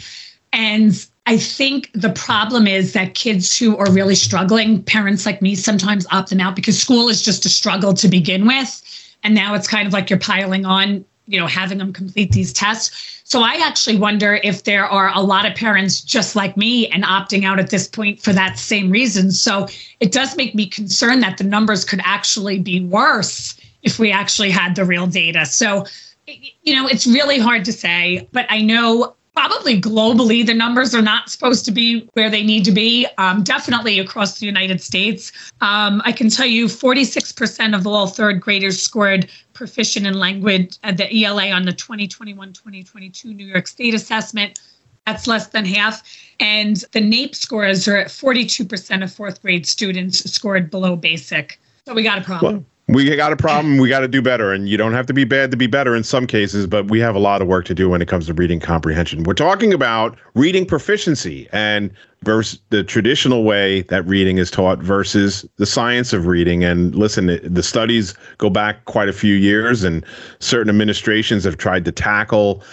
And 0.54 1.06
I 1.26 1.38
think 1.38 1.90
the 1.94 2.10
problem 2.10 2.68
is 2.68 2.94
that 2.94 3.16
kids 3.16 3.58
who 3.58 3.78
are 3.78 3.90
really 3.92 4.16
struggling, 4.16 4.84
parents 4.84 5.26
like 5.26 5.42
me 5.42 5.56
sometimes 5.56 6.06
opt 6.12 6.30
them 6.30 6.42
out 6.42 6.56
because 6.56 6.80
school 6.80 7.08
is 7.08 7.24
just 7.24 7.46
a 7.46 7.50
struggle 7.50 7.94
to 7.94 8.08
begin 8.10 8.46
with. 8.46 8.82
And 9.24 9.34
now 9.34 9.54
it's 9.56 9.68
kind 9.68 9.88
of 9.88 9.94
like 9.94 10.10
you're 10.10 10.20
piling 10.20 10.66
on, 10.66 11.06
you 11.28 11.40
know, 11.40 11.48
having 11.48 11.78
them 11.78 11.94
complete 11.94 12.34
these 12.34 12.52
tests. 12.52 13.22
So 13.24 13.42
I 13.42 13.54
actually 13.64 13.96
wonder 13.96 14.42
if 14.44 14.66
there 14.66 14.86
are 14.86 15.12
a 15.16 15.22
lot 15.22 15.46
of 15.46 15.56
parents 15.56 16.02
just 16.02 16.36
like 16.36 16.58
me 16.58 16.88
and 16.90 17.06
opting 17.06 17.46
out 17.46 17.58
at 17.58 17.70
this 17.70 17.88
point 17.88 18.22
for 18.22 18.34
that 18.34 18.60
same 18.60 18.92
reason. 18.92 19.32
So 19.32 19.68
it 20.02 20.12
does 20.12 20.36
make 20.36 20.54
me 20.54 20.68
concerned 20.68 21.24
that 21.24 21.38
the 21.38 21.46
numbers 21.46 21.86
could 21.86 22.02
actually 22.04 22.60
be 22.60 22.82
worse 22.82 23.58
if 23.82 23.98
we 23.98 24.12
actually 24.12 24.52
had 24.52 24.76
the 24.76 24.84
real 24.84 25.08
data. 25.08 25.46
So, 25.46 25.86
you 26.28 26.76
know, 26.76 26.86
it's 26.86 27.08
really 27.08 27.40
hard 27.40 27.64
to 27.66 27.72
say, 27.72 28.28
but 28.34 28.46
I 28.50 28.62
know 28.62 29.16
probably 29.36 29.80
globally 29.80 30.46
the 30.46 30.54
numbers 30.54 30.94
are 30.94 31.02
not 31.02 31.30
supposed 31.30 31.66
to 31.66 31.72
be 31.72 32.08
where 32.14 32.30
they 32.30 32.44
need 32.44 32.64
to 32.66 32.72
be 32.72 33.08
um, 33.18 33.44
definitely 33.44 34.00
across 34.00 34.40
the 34.40 34.46
united 34.46 34.82
states. 34.82 35.32
Um, 35.62 36.02
i 36.06 36.12
can 36.12 36.30
tell 36.30 36.46
you 36.46 36.66
46% 36.66 37.76
of 37.76 37.88
all 37.88 38.08
third 38.08 38.42
graders 38.42 38.82
scored 38.82 39.30
proficient 39.54 40.06
in 40.06 40.14
language 40.14 40.78
at 40.84 40.98
the 40.98 41.24
ela 41.24 41.50
on 41.50 41.64
the 41.64 41.74
2021-2022 41.74 43.26
new 43.36 43.46
york 43.46 43.68
state 43.68 43.94
assessment. 43.94 44.60
That's 45.06 45.28
less 45.28 45.48
than 45.48 45.66
half. 45.66 46.02
And 46.40 46.78
the 46.94 47.02
naep 47.02 47.36
scores 47.36 47.88
are 47.88 47.98
at 47.98 48.08
42% 48.08 49.04
of 49.04 49.12
fourth 49.12 49.42
grade 49.42 49.68
students 49.68 50.20
scored 50.32 50.72
below 50.72 50.96
basic. 50.96 51.60
So 51.86 51.94
we 51.94 52.04
got 52.04 52.20
a 52.20 52.22
problem. 52.22 52.66
We 52.88 53.16
got 53.16 53.32
a 53.32 53.38
problem. 53.38 53.78
We 53.78 53.90
got 53.90 54.02
to 54.02 54.08
do 54.08 54.22
better. 54.22 54.52
And 54.52 54.68
you 54.68 54.78
don't 54.78 54.94
have 54.94 55.06
to 55.08 55.14
be 55.14 55.24
bad 55.24 55.52
to 55.52 55.58
be 55.58 55.68
better 55.68 55.96
in 55.96 56.04
some 56.04 56.28
cases, 56.28 56.68
but 56.68 56.90
we 56.90 57.00
have 57.00 57.16
a 57.16 57.20
lot 57.20 57.42
of 57.42 57.48
work 57.48 57.66
to 57.66 57.74
do 57.74 57.90
when 57.90 58.02
it 58.02 58.08
comes 58.08 58.28
to 58.28 58.34
reading 58.34 58.60
comprehension. 58.60 59.24
We're 59.24 59.34
talking 59.34 59.74
about 59.74 60.18
reading 60.36 60.66
proficiency 60.66 61.48
and 61.52 61.92
versus 62.24 62.60
the 62.70 62.84
traditional 62.84 63.44
way 63.44 63.82
that 63.84 64.06
reading 64.06 64.38
is 64.38 64.50
taught 64.52 64.80
versus 64.80 65.46
the 65.58 65.66
science 65.66 66.14
of 66.14 66.26
reading. 66.26 66.64
And 66.64 66.96
listen, 66.96 67.40
the 67.44 67.64
studies 67.64 68.14
go 68.38 68.50
back 68.50 68.86
quite 68.86 69.10
a 69.10 69.14
few 69.14 69.36
years, 69.36 69.84
and 69.84 70.06
certain 70.40 70.70
administrations 70.70 71.44
have 71.44 71.58
tried 71.58 71.86
to 71.86 71.92
tackle 71.92 72.64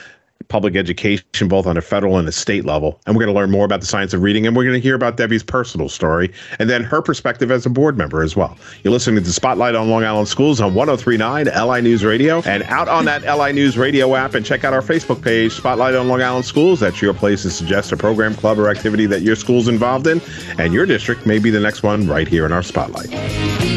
public 0.49 0.77
education, 0.77 1.49
both 1.49 1.67
on 1.67 1.77
a 1.77 1.81
federal 1.81 2.19
and 2.19 2.29
a 2.29 2.33
state 2.33 2.65
level. 2.65 3.01
And 3.07 3.15
we're 3.15 3.25
going 3.25 3.35
to 3.35 3.39
learn 3.39 3.51
more 3.51 3.65
about 3.65 3.81
the 3.81 3.87
science 3.87 4.13
of 4.13 4.23
reading, 4.23 4.47
and 4.47 4.57
we're 4.57 4.65
going 4.65 4.75
to 4.75 4.81
hear 4.81 4.95
about 4.95 5.17
Debbie's 5.17 5.43
personal 5.43 5.89
story 5.89 6.33
and 6.59 6.69
then 6.69 6.83
her 6.83 7.01
perspective 7.03 7.51
as 7.51 7.67
a 7.67 7.71
board 7.71 7.97
member 7.97 8.23
as 8.23 8.37
well. 8.37 8.57
You're 8.83 8.93
listening 8.93 9.23
to 9.23 9.33
Spotlight 9.33 9.75
on 9.75 9.89
Long 9.89 10.05
Island 10.05 10.29
Schools 10.29 10.61
on 10.61 10.75
1039 10.75 11.47
LI 11.47 11.81
News 11.81 12.05
Radio 12.05 12.43
and 12.43 12.63
out 12.65 12.89
on 12.89 13.05
that 13.05 13.23
LI 13.23 13.53
News 13.53 13.79
Radio 13.79 14.15
app. 14.15 14.35
And 14.35 14.45
check 14.45 14.65
out 14.65 14.73
our 14.73 14.83
Facebook 14.83 15.23
page, 15.23 15.53
Spotlight 15.53 15.95
on 15.95 16.09
Long 16.09 16.23
Island 16.23 16.45
Schools. 16.45 16.81
That's 16.81 17.01
your 17.01 17.15
place 17.15 17.43
to 17.43 17.51
suggest 17.51 17.93
a 17.93 17.97
program, 17.97 18.35
club, 18.35 18.59
or 18.59 18.69
activity 18.69 19.07
that 19.07 19.23
your 19.23 19.37
school's 19.37 19.69
involved 19.69 20.07
in. 20.07 20.21
And 20.59 20.73
your 20.73 20.87
district 20.87 21.27
may 21.27 21.39
be 21.39 21.51
the 21.51 21.61
next 21.61 21.83
one 21.83 22.09
right 22.09 22.27
here 22.27 22.47
in 22.47 22.53
our 22.53 22.63
Spotlight. 22.63 23.70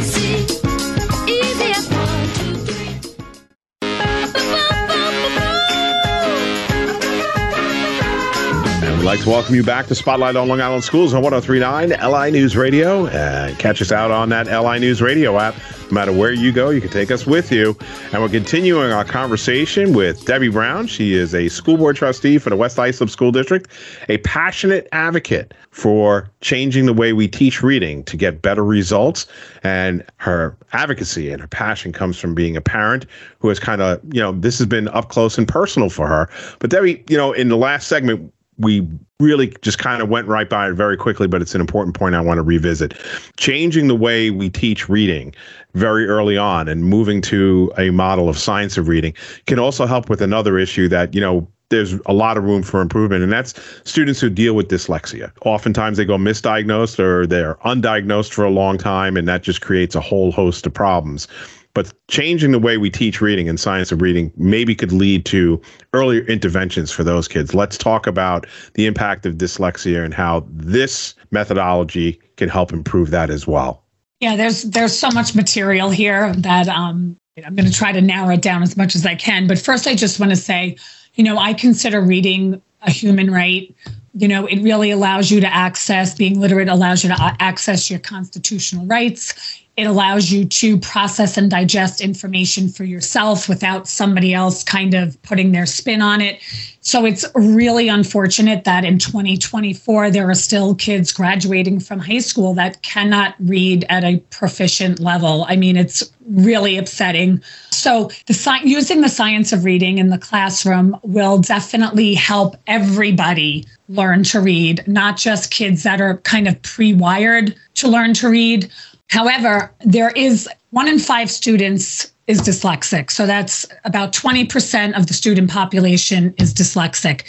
We'd 9.03 9.09
like 9.09 9.23
to 9.23 9.29
welcome 9.29 9.53
you 9.53 9.63
back 9.63 9.87
to 9.87 9.95
Spotlight 9.95 10.37
on 10.37 10.47
Long 10.47 10.61
Island 10.61 10.85
Schools 10.85 11.13
on 11.13 11.21
1039 11.21 11.89
LI 11.89 12.31
News 12.31 12.55
Radio. 12.55 13.07
And 13.07 13.59
catch 13.59 13.81
us 13.81 13.91
out 13.91 14.11
on 14.11 14.29
that 14.29 14.47
LI 14.47 14.79
News 14.79 15.01
Radio 15.01 15.37
app. 15.37 15.55
No 15.89 15.95
matter 15.95 16.13
where 16.13 16.31
you 16.31 16.53
go, 16.53 16.69
you 16.69 16.79
can 16.79 16.89
take 16.89 17.11
us 17.11 17.27
with 17.27 17.51
you. 17.51 17.77
And 18.13 18.21
we're 18.21 18.29
continuing 18.29 18.93
our 18.93 19.03
conversation 19.03 19.91
with 19.91 20.23
Debbie 20.23 20.47
Brown. 20.47 20.87
She 20.87 21.15
is 21.15 21.35
a 21.35 21.49
school 21.49 21.75
board 21.75 21.97
trustee 21.97 22.37
for 22.37 22.49
the 22.49 22.55
West 22.55 22.79
Islip 22.79 23.09
School 23.09 23.33
District, 23.33 23.69
a 24.07 24.19
passionate 24.19 24.87
advocate 24.93 25.53
for 25.71 26.29
changing 26.39 26.85
the 26.85 26.93
way 26.93 27.11
we 27.11 27.27
teach 27.27 27.61
reading 27.61 28.05
to 28.05 28.15
get 28.15 28.41
better 28.41 28.63
results. 28.63 29.27
And 29.63 30.05
her 30.17 30.55
advocacy 30.71 31.29
and 31.29 31.41
her 31.41 31.47
passion 31.47 31.91
comes 31.91 32.17
from 32.17 32.33
being 32.33 32.55
a 32.55 32.61
parent 32.61 33.05
who 33.39 33.49
has 33.49 33.59
kind 33.59 33.81
of, 33.81 33.99
you 34.13 34.21
know, 34.21 34.31
this 34.31 34.57
has 34.59 34.67
been 34.67 34.87
up 34.87 35.09
close 35.09 35.37
and 35.37 35.45
personal 35.45 35.89
for 35.89 36.07
her. 36.07 36.29
But 36.59 36.69
Debbie, 36.69 37.03
you 37.09 37.17
know, 37.17 37.33
in 37.33 37.49
the 37.49 37.57
last 37.57 37.89
segment, 37.89 38.32
we 38.57 38.87
really 39.19 39.53
just 39.61 39.79
kind 39.79 40.01
of 40.01 40.09
went 40.09 40.27
right 40.27 40.49
by 40.49 40.69
it 40.69 40.73
very 40.73 40.97
quickly, 40.97 41.27
but 41.27 41.41
it's 41.41 41.55
an 41.55 41.61
important 41.61 41.95
point 41.95 42.15
I 42.15 42.21
want 42.21 42.37
to 42.37 42.43
revisit. 42.43 42.93
Changing 43.37 43.87
the 43.87 43.95
way 43.95 44.29
we 44.29 44.49
teach 44.49 44.89
reading 44.89 45.33
very 45.73 46.07
early 46.07 46.37
on 46.37 46.67
and 46.67 46.85
moving 46.85 47.21
to 47.21 47.71
a 47.77 47.89
model 47.89 48.29
of 48.29 48.37
science 48.37 48.77
of 48.77 48.87
reading 48.87 49.13
can 49.47 49.59
also 49.59 49.85
help 49.85 50.09
with 50.09 50.21
another 50.21 50.57
issue 50.57 50.87
that, 50.89 51.13
you 51.15 51.21
know, 51.21 51.47
there's 51.69 51.93
a 52.05 52.13
lot 52.13 52.37
of 52.37 52.43
room 52.43 52.61
for 52.61 52.81
improvement, 52.81 53.23
and 53.23 53.31
that's 53.31 53.55
students 53.83 54.19
who 54.19 54.29
deal 54.29 54.53
with 54.53 54.67
dyslexia. 54.67 55.31
Oftentimes 55.43 55.97
they 55.97 56.05
go 56.05 56.17
misdiagnosed 56.17 56.99
or 56.99 57.25
they're 57.25 57.55
undiagnosed 57.65 58.31
for 58.31 58.45
a 58.45 58.51
long 58.51 58.77
time, 58.77 59.17
and 59.17 59.27
that 59.27 59.41
just 59.41 59.61
creates 59.61 59.95
a 59.95 60.01
whole 60.01 60.31
host 60.31 60.67
of 60.67 60.73
problems. 60.73 61.27
But 61.73 61.91
changing 62.07 62.51
the 62.51 62.59
way 62.59 62.77
we 62.77 62.89
teach 62.89 63.19
reading 63.19 63.49
and 63.49 63.59
science 63.59 63.91
of 63.91 64.01
reading 64.01 64.31
maybe 64.37 64.75
could 64.75 64.91
lead 64.91 65.25
to 65.25 65.59
earlier 65.93 66.21
interventions 66.25 66.91
for 66.91 67.03
those 67.03 67.27
kids. 67.27 67.55
Let's 67.55 67.77
talk 67.77 68.05
about 68.05 68.45
the 68.75 68.85
impact 68.85 69.25
of 69.25 69.35
dyslexia 69.35 70.03
and 70.03 70.13
how 70.13 70.45
this 70.49 71.15
methodology 71.31 72.19
can 72.37 72.49
help 72.49 72.73
improve 72.73 73.09
that 73.09 73.29
as 73.29 73.47
well. 73.47 73.83
Yeah, 74.19 74.35
there's 74.35 74.63
there's 74.63 74.97
so 74.97 75.09
much 75.11 75.35
material 75.35 75.89
here 75.89 76.31
that 76.33 76.67
um, 76.69 77.17
I'm 77.43 77.55
going 77.55 77.69
to 77.69 77.73
try 77.73 77.91
to 77.91 78.01
narrow 78.01 78.29
it 78.29 78.41
down 78.41 78.61
as 78.61 78.77
much 78.77 78.95
as 78.95 79.05
I 79.05 79.15
can. 79.15 79.47
But 79.47 79.59
first, 79.59 79.87
I 79.87 79.95
just 79.95 80.19
want 80.19 80.29
to 80.29 80.35
say, 80.35 80.77
you 81.15 81.23
know, 81.23 81.37
I 81.37 81.53
consider 81.53 81.99
reading 82.01 82.61
a 82.83 82.91
human 82.91 83.31
right. 83.31 83.75
You 84.13 84.27
know, 84.27 84.45
it 84.45 84.61
really 84.61 84.91
allows 84.91 85.31
you 85.31 85.41
to 85.41 85.47
access 85.47 86.13
being 86.13 86.39
literate 86.39 86.69
allows 86.69 87.03
you 87.03 87.09
to 87.09 87.35
access 87.39 87.89
your 87.89 87.99
constitutional 87.99 88.85
rights 88.85 89.62
it 89.75 89.85
allows 89.85 90.31
you 90.31 90.45
to 90.45 90.77
process 90.77 91.35
and 91.35 91.49
digest 91.49 91.99
information 91.99 92.69
for 92.69 92.83
yourself 92.83 93.49
without 93.49 93.87
somebody 93.87 94.33
else 94.33 94.63
kind 94.63 94.93
of 94.93 95.19
putting 95.23 95.51
their 95.51 95.65
spin 95.65 95.99
on 96.01 96.21
it. 96.21 96.39
So 96.81 97.05
it's 97.05 97.25
really 97.33 97.87
unfortunate 97.87 98.65
that 98.65 98.85
in 98.85 98.99
2024, 98.99 100.11
there 100.11 100.29
are 100.29 100.35
still 100.35 100.75
kids 100.75 101.11
graduating 101.11 101.79
from 101.79 101.99
high 101.99 102.19
school 102.19 102.53
that 102.53 102.83
cannot 102.83 103.35
read 103.39 103.85
at 103.89 104.03
a 104.03 104.17
proficient 104.29 104.99
level. 104.99 105.45
I 105.47 105.55
mean, 105.55 105.75
it's 105.75 106.11
really 106.27 106.77
upsetting. 106.77 107.41
So 107.71 108.11
the 108.27 108.33
sci- 108.33 108.65
using 108.65 109.01
the 109.01 109.09
science 109.09 109.51
of 109.53 109.65
reading 109.65 109.97
in 109.97 110.09
the 110.09 110.17
classroom 110.19 110.99
will 111.01 111.39
definitely 111.39 112.13
help 112.13 112.57
everybody 112.67 113.65
learn 113.89 114.23
to 114.23 114.39
read, 114.39 114.83
not 114.87 115.17
just 115.17 115.51
kids 115.51 115.83
that 115.83 115.99
are 115.99 116.17
kind 116.19 116.47
of 116.47 116.61
pre-wired 116.61 117.55
to 117.75 117.87
learn 117.87 118.13
to 118.15 118.29
read 118.29 118.69
However, 119.13 119.71
there 119.81 120.09
is 120.09 120.49
one 120.71 120.87
in 120.87 120.97
five 120.97 121.29
students 121.29 122.11
is 122.25 122.41
dyslexic. 122.41 123.11
So 123.11 123.27
that's 123.27 123.63
about 123.85 124.11
20% 124.11 124.97
of 124.97 125.05
the 125.05 125.13
student 125.13 125.51
population 125.51 126.33
is 126.39 126.51
dyslexic. 126.51 127.21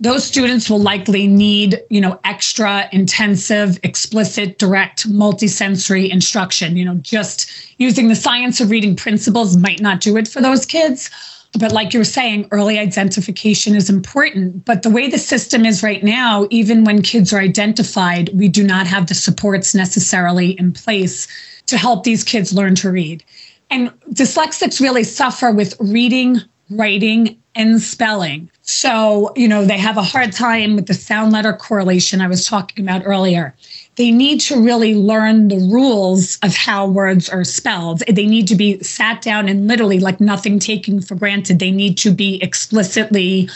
Those 0.00 0.24
students 0.24 0.68
will 0.68 0.80
likely 0.80 1.28
need, 1.28 1.80
you 1.90 2.00
know, 2.00 2.18
extra 2.24 2.88
intensive, 2.90 3.78
explicit, 3.84 4.58
direct, 4.58 5.08
multisensory 5.08 6.10
instruction. 6.10 6.76
You 6.76 6.86
know, 6.86 6.96
just 6.96 7.48
using 7.78 8.08
the 8.08 8.16
science 8.16 8.60
of 8.60 8.70
reading 8.70 8.96
principles 8.96 9.56
might 9.56 9.80
not 9.80 10.00
do 10.00 10.16
it 10.16 10.26
for 10.26 10.40
those 10.40 10.66
kids. 10.66 11.08
But 11.58 11.72
like 11.72 11.92
you 11.92 12.00
were 12.00 12.04
saying, 12.04 12.48
early 12.50 12.78
identification 12.78 13.74
is 13.74 13.88
important. 13.88 14.64
But 14.64 14.82
the 14.82 14.90
way 14.90 15.08
the 15.08 15.18
system 15.18 15.64
is 15.64 15.82
right 15.82 16.02
now, 16.04 16.46
even 16.50 16.84
when 16.84 17.02
kids 17.02 17.32
are 17.32 17.40
identified, 17.40 18.30
we 18.34 18.48
do 18.48 18.62
not 18.62 18.86
have 18.86 19.06
the 19.06 19.14
supports 19.14 19.74
necessarily 19.74 20.50
in 20.58 20.72
place 20.72 21.26
to 21.66 21.78
help 21.78 22.04
these 22.04 22.22
kids 22.22 22.52
learn 22.52 22.74
to 22.76 22.90
read. 22.90 23.24
And 23.70 23.90
dyslexics 24.10 24.80
really 24.80 25.04
suffer 25.04 25.50
with 25.50 25.74
reading, 25.80 26.38
writing, 26.70 27.38
and 27.54 27.80
spelling. 27.80 28.50
So, 28.62 29.32
you 29.34 29.48
know, 29.48 29.64
they 29.64 29.78
have 29.78 29.96
a 29.96 30.02
hard 30.02 30.32
time 30.32 30.76
with 30.76 30.86
the 30.86 30.94
sound 30.94 31.32
letter 31.32 31.52
correlation 31.52 32.20
I 32.20 32.28
was 32.28 32.46
talking 32.46 32.84
about 32.84 33.02
earlier 33.04 33.54
they 33.98 34.12
need 34.12 34.40
to 34.40 34.62
really 34.62 34.94
learn 34.94 35.48
the 35.48 35.58
rules 35.58 36.38
of 36.44 36.54
how 36.54 36.86
words 36.86 37.28
are 37.28 37.42
spelled. 37.42 37.98
They 38.08 38.26
need 38.26 38.46
to 38.46 38.54
be 38.54 38.80
sat 38.80 39.20
down 39.22 39.48
and 39.48 39.66
literally, 39.66 39.98
like 39.98 40.20
nothing 40.20 40.60
taken 40.60 41.02
for 41.02 41.16
granted, 41.16 41.58
they 41.58 41.72
need 41.72 41.98
to 41.98 42.12
be 42.12 42.40
explicitly 42.40 43.50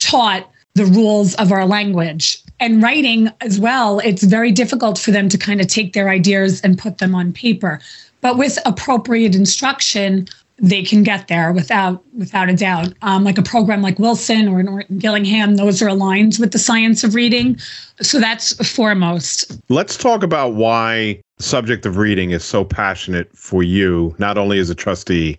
taught 0.00 0.50
the 0.74 0.84
rules 0.84 1.36
of 1.36 1.52
our 1.52 1.64
language. 1.64 2.42
And 2.58 2.82
writing 2.82 3.30
as 3.40 3.60
well, 3.60 4.00
it's 4.00 4.24
very 4.24 4.50
difficult 4.50 4.98
for 4.98 5.12
them 5.12 5.28
to 5.28 5.38
kind 5.38 5.60
of 5.60 5.68
take 5.68 5.92
their 5.92 6.08
ideas 6.08 6.60
and 6.62 6.76
put 6.76 6.98
them 6.98 7.14
on 7.14 7.32
paper. 7.32 7.78
But 8.20 8.36
with 8.36 8.58
appropriate 8.66 9.36
instruction, 9.36 10.26
they 10.64 10.82
can 10.82 11.02
get 11.02 11.28
there 11.28 11.52
without 11.52 12.02
without 12.14 12.48
a 12.48 12.54
doubt. 12.54 12.94
Um, 13.02 13.22
like 13.22 13.36
a 13.36 13.42
program 13.42 13.82
like 13.82 13.98
Wilson 13.98 14.48
or 14.48 14.66
Orton-Gillingham, 14.66 15.56
those 15.56 15.82
are 15.82 15.88
aligned 15.88 16.38
with 16.40 16.52
the 16.52 16.58
science 16.58 17.04
of 17.04 17.14
reading. 17.14 17.58
So 18.00 18.18
that's 18.18 18.54
foremost. 18.66 19.60
Let's 19.68 19.96
talk 19.98 20.22
about 20.22 20.54
why 20.54 21.20
the 21.36 21.42
subject 21.42 21.84
of 21.84 21.98
reading 21.98 22.30
is 22.30 22.44
so 22.44 22.64
passionate 22.64 23.30
for 23.36 23.62
you, 23.62 24.14
not 24.18 24.38
only 24.38 24.58
as 24.58 24.70
a 24.70 24.74
trustee, 24.74 25.38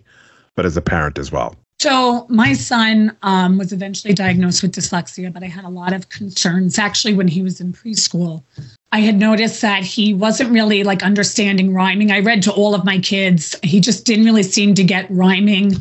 but 0.54 0.64
as 0.64 0.76
a 0.76 0.82
parent 0.82 1.18
as 1.18 1.32
well. 1.32 1.56
So 1.86 2.26
my 2.28 2.52
son 2.52 3.16
um, 3.22 3.58
was 3.58 3.72
eventually 3.72 4.12
diagnosed 4.12 4.60
with 4.60 4.72
dyslexia, 4.72 5.32
but 5.32 5.44
I 5.44 5.46
had 5.46 5.64
a 5.64 5.68
lot 5.68 5.92
of 5.92 6.08
concerns 6.08 6.80
actually 6.80 7.14
when 7.14 7.28
he 7.28 7.42
was 7.42 7.60
in 7.60 7.72
preschool. 7.72 8.42
I 8.90 8.98
had 8.98 9.20
noticed 9.20 9.62
that 9.62 9.84
he 9.84 10.12
wasn't 10.12 10.50
really 10.50 10.82
like 10.82 11.04
understanding 11.04 11.72
rhyming. 11.72 12.10
I 12.10 12.18
read 12.18 12.42
to 12.42 12.52
all 12.52 12.74
of 12.74 12.84
my 12.84 12.98
kids. 12.98 13.54
He 13.62 13.78
just 13.78 14.04
didn't 14.04 14.24
really 14.24 14.42
seem 14.42 14.74
to 14.74 14.82
get 14.82 15.08
rhyming. 15.12 15.76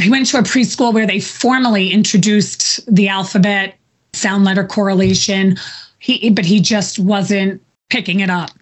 He 0.00 0.08
went 0.08 0.26
to 0.26 0.38
a 0.38 0.42
preschool 0.42 0.94
where 0.94 1.08
they 1.08 1.18
formally 1.18 1.90
introduced 1.90 2.86
the 2.94 3.08
alphabet, 3.08 3.76
sound 4.12 4.44
letter 4.44 4.64
correlation. 4.64 5.56
He 5.98 6.30
but 6.30 6.44
he 6.44 6.60
just 6.60 7.00
wasn't 7.00 7.60
picking 7.90 8.20
it 8.20 8.30
up. 8.30 8.52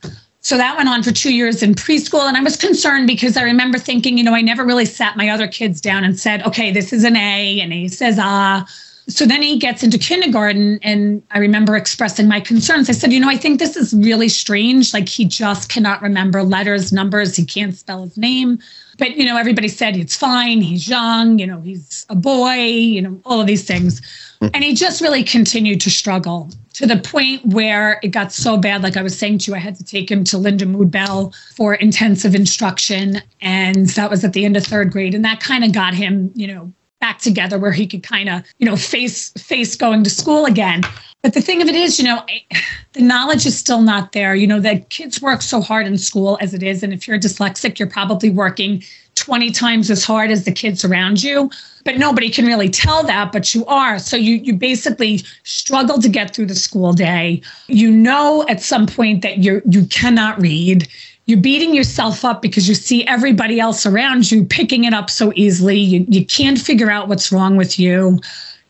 So 0.47 0.57
that 0.59 0.77
went 0.77 0.89
on 0.89 1.03
for 1.03 1.11
two 1.11 1.35
years 1.35 1.61
in 1.61 1.75
preschool. 1.75 2.21
And 2.21 2.37
I 2.37 2.41
was 2.41 2.57
concerned 2.57 3.09
because 3.09 3.37
I 3.37 3.43
remember 3.43 3.79
thinking, 3.79 4.17
you 4.17 4.23
know, 4.23 4.33
I 4.33 4.43
never 4.43 4.65
really 4.65 4.85
sat 4.85 5.17
my 5.17 5.29
other 5.29 5.49
kids 5.49 5.81
down 5.81 6.05
and 6.05 6.17
said, 6.17 6.41
okay, 6.47 6.71
this 6.71 6.93
is 6.93 7.03
an 7.03 7.17
A 7.17 7.61
and 7.61 7.73
A 7.73 7.89
says 7.89 8.17
ah. 8.21 8.65
So 9.09 9.27
then 9.27 9.43
he 9.43 9.59
gets 9.59 9.83
into 9.83 9.99
kindergarten 9.99 10.79
and 10.83 11.21
I 11.33 11.41
remember 11.41 11.75
expressing 11.75 12.29
my 12.29 12.39
concerns. 12.39 12.89
I 12.89 12.93
said, 12.93 13.13
you 13.13 13.19
know, 13.19 13.29
I 13.29 13.37
think 13.37 13.59
this 13.59 13.77
is 13.77 13.93
really 13.93 14.29
strange. 14.29 14.95
Like 14.95 15.09
he 15.09 15.25
just 15.25 15.69
cannot 15.69 16.01
remember 16.01 16.45
letters, 16.45 16.93
numbers, 16.93 17.35
he 17.35 17.45
can't 17.45 17.75
spell 17.75 18.05
his 18.05 18.17
name. 18.17 18.61
But, 18.99 19.17
you 19.17 19.25
know, 19.25 19.37
everybody 19.37 19.67
said 19.67 19.97
it's 19.97 20.15
fine. 20.15 20.61
He's 20.61 20.87
young, 20.89 21.41
you 21.41 21.49
know, 21.49 21.61
he's 21.61 22.07
a 22.09 22.15
boy, 22.15 22.55
you 22.55 23.03
know, 23.03 23.21
all 23.25 23.41
of 23.41 23.49
these 23.49 23.65
things. 23.65 24.01
Hmm. 24.41 24.49
and 24.55 24.63
he 24.63 24.75
just 24.75 25.01
really 25.01 25.25
continued 25.25 25.81
to 25.81 25.91
struggle 25.91 26.51
to 26.77 26.87
the 26.87 26.99
point 26.99 27.45
where 27.47 27.99
it 28.03 28.09
got 28.09 28.33
so 28.33 28.59
bad. 28.59 28.83
Like 28.83 28.99
I 28.99 29.03
was 29.03 29.19
saying 29.19 29.39
to 29.39 29.51
you, 29.51 29.57
I 29.57 29.61
had 29.61 29.77
to 29.77 29.85
take 29.85 30.11
him 30.11 30.25
to 30.25 30.37
Lindamood-Bell 30.37 31.33
for 31.55 31.75
intensive 31.75 32.35
instruction. 32.35 33.23
And 33.41 33.89
that 33.91 34.11
was 34.11 34.25
at 34.25 34.35
the 34.35 34.45
end 34.45 34.59
of 34.59 34.65
third 34.65 34.93
grade. 34.93 35.15
And 35.15 35.25
that 35.25 35.41
kind 35.41 35.65
of 35.65 35.73
got 35.73 35.95
him, 35.95 36.31
you 36.35 36.47
know, 36.47 36.71
back 37.01 37.19
together 37.19 37.59
where 37.59 37.73
he 37.73 37.87
could 37.87 38.03
kind 38.03 38.29
of, 38.29 38.43
you 38.59 38.67
know, 38.67 38.77
face 38.77 39.31
face 39.33 39.75
going 39.75 40.05
to 40.05 40.11
school 40.11 40.45
again. 40.45 40.83
But 41.23 41.33
the 41.33 41.41
thing 41.41 41.63
of 41.63 41.69
it 41.69 41.75
is, 41.75 41.99
you 41.99 42.05
know, 42.05 42.23
the 42.93 43.01
knowledge 43.01 43.47
is 43.47 43.59
still 43.59 43.81
not 43.81 44.13
there. 44.13 44.35
You 44.35 44.47
know, 44.47 44.61
the 44.61 44.81
kids 44.91 45.23
work 45.23 45.41
so 45.41 45.63
hard 45.63 45.87
in 45.87 45.97
school 45.97 46.37
as 46.43 46.53
it 46.53 46.63
is. 46.63 46.83
And 46.83 46.93
if 46.93 47.09
you're 47.09 47.19
dyslexic, 47.19 47.79
you're 47.79 47.89
probably 47.89 48.29
working 48.29 48.83
20 49.17 49.51
times 49.51 49.91
as 49.91 50.05
hard 50.05 50.31
as 50.31 50.45
the 50.45 50.53
kids 50.53 50.85
around 50.85 51.23
you. 51.23 51.51
But 51.85 51.99
nobody 51.99 52.31
can 52.31 52.47
really 52.47 52.69
tell 52.69 53.03
that, 53.05 53.33
but 53.33 53.55
you 53.55 53.65
are. 53.67 53.99
So 53.99 54.17
you 54.17 54.37
you 54.37 54.55
basically 54.55 55.23
struggle 55.45 56.01
to 56.01 56.09
get 56.09 56.35
through 56.35 56.47
the 56.47 56.55
school 56.55 56.93
day. 56.93 57.43
You 57.69 57.91
know 57.91 58.45
at 58.49 58.61
some 58.61 58.87
point 58.87 59.23
that 59.23 59.39
you 59.39 59.63
you 59.69 59.87
cannot 59.87 60.41
read. 60.41 60.89
You're 61.27 61.41
beating 61.41 61.75
yourself 61.75 62.25
up 62.25 62.41
because 62.41 62.69
you 62.69 62.75
see 62.75 63.05
everybody 63.07 63.59
else 63.59 63.85
around 63.85 64.31
you 64.31 64.45
picking 64.45 64.85
it 64.85 64.95
up 64.95 65.11
so 65.11 65.33
easily. 65.35 65.79
You, 65.79 66.07
you 66.09 66.25
can't 66.25 66.61
figure 66.61 66.91
out 66.91 67.09
what's 67.09 67.33
wrong 67.33 67.57
with 67.57 67.79
you 67.81 68.21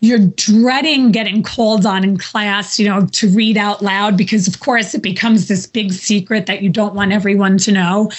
you're 0.01 0.19
dreading 0.19 1.11
getting 1.11 1.43
called 1.43 1.87
on 1.87 2.05
in 2.05 2.19
class, 2.19 2.79
you 2.79 2.89
know, 2.89 3.07
to 3.07 3.29
read 3.31 3.57
out 3.57 3.83
loud 3.83 4.17
because, 4.17 4.47
of 4.47 4.61
course, 4.61 4.95
it 4.95 5.03
becomes 5.03 5.49
this 5.49 5.67
big 5.67 5.93
secret 5.93 6.47
that 6.47 6.63
you 6.63 6.69
don't 6.69 6.95
want 6.95 7.13
everyone 7.13 7.57
to 7.59 7.73
know. 7.73 8.11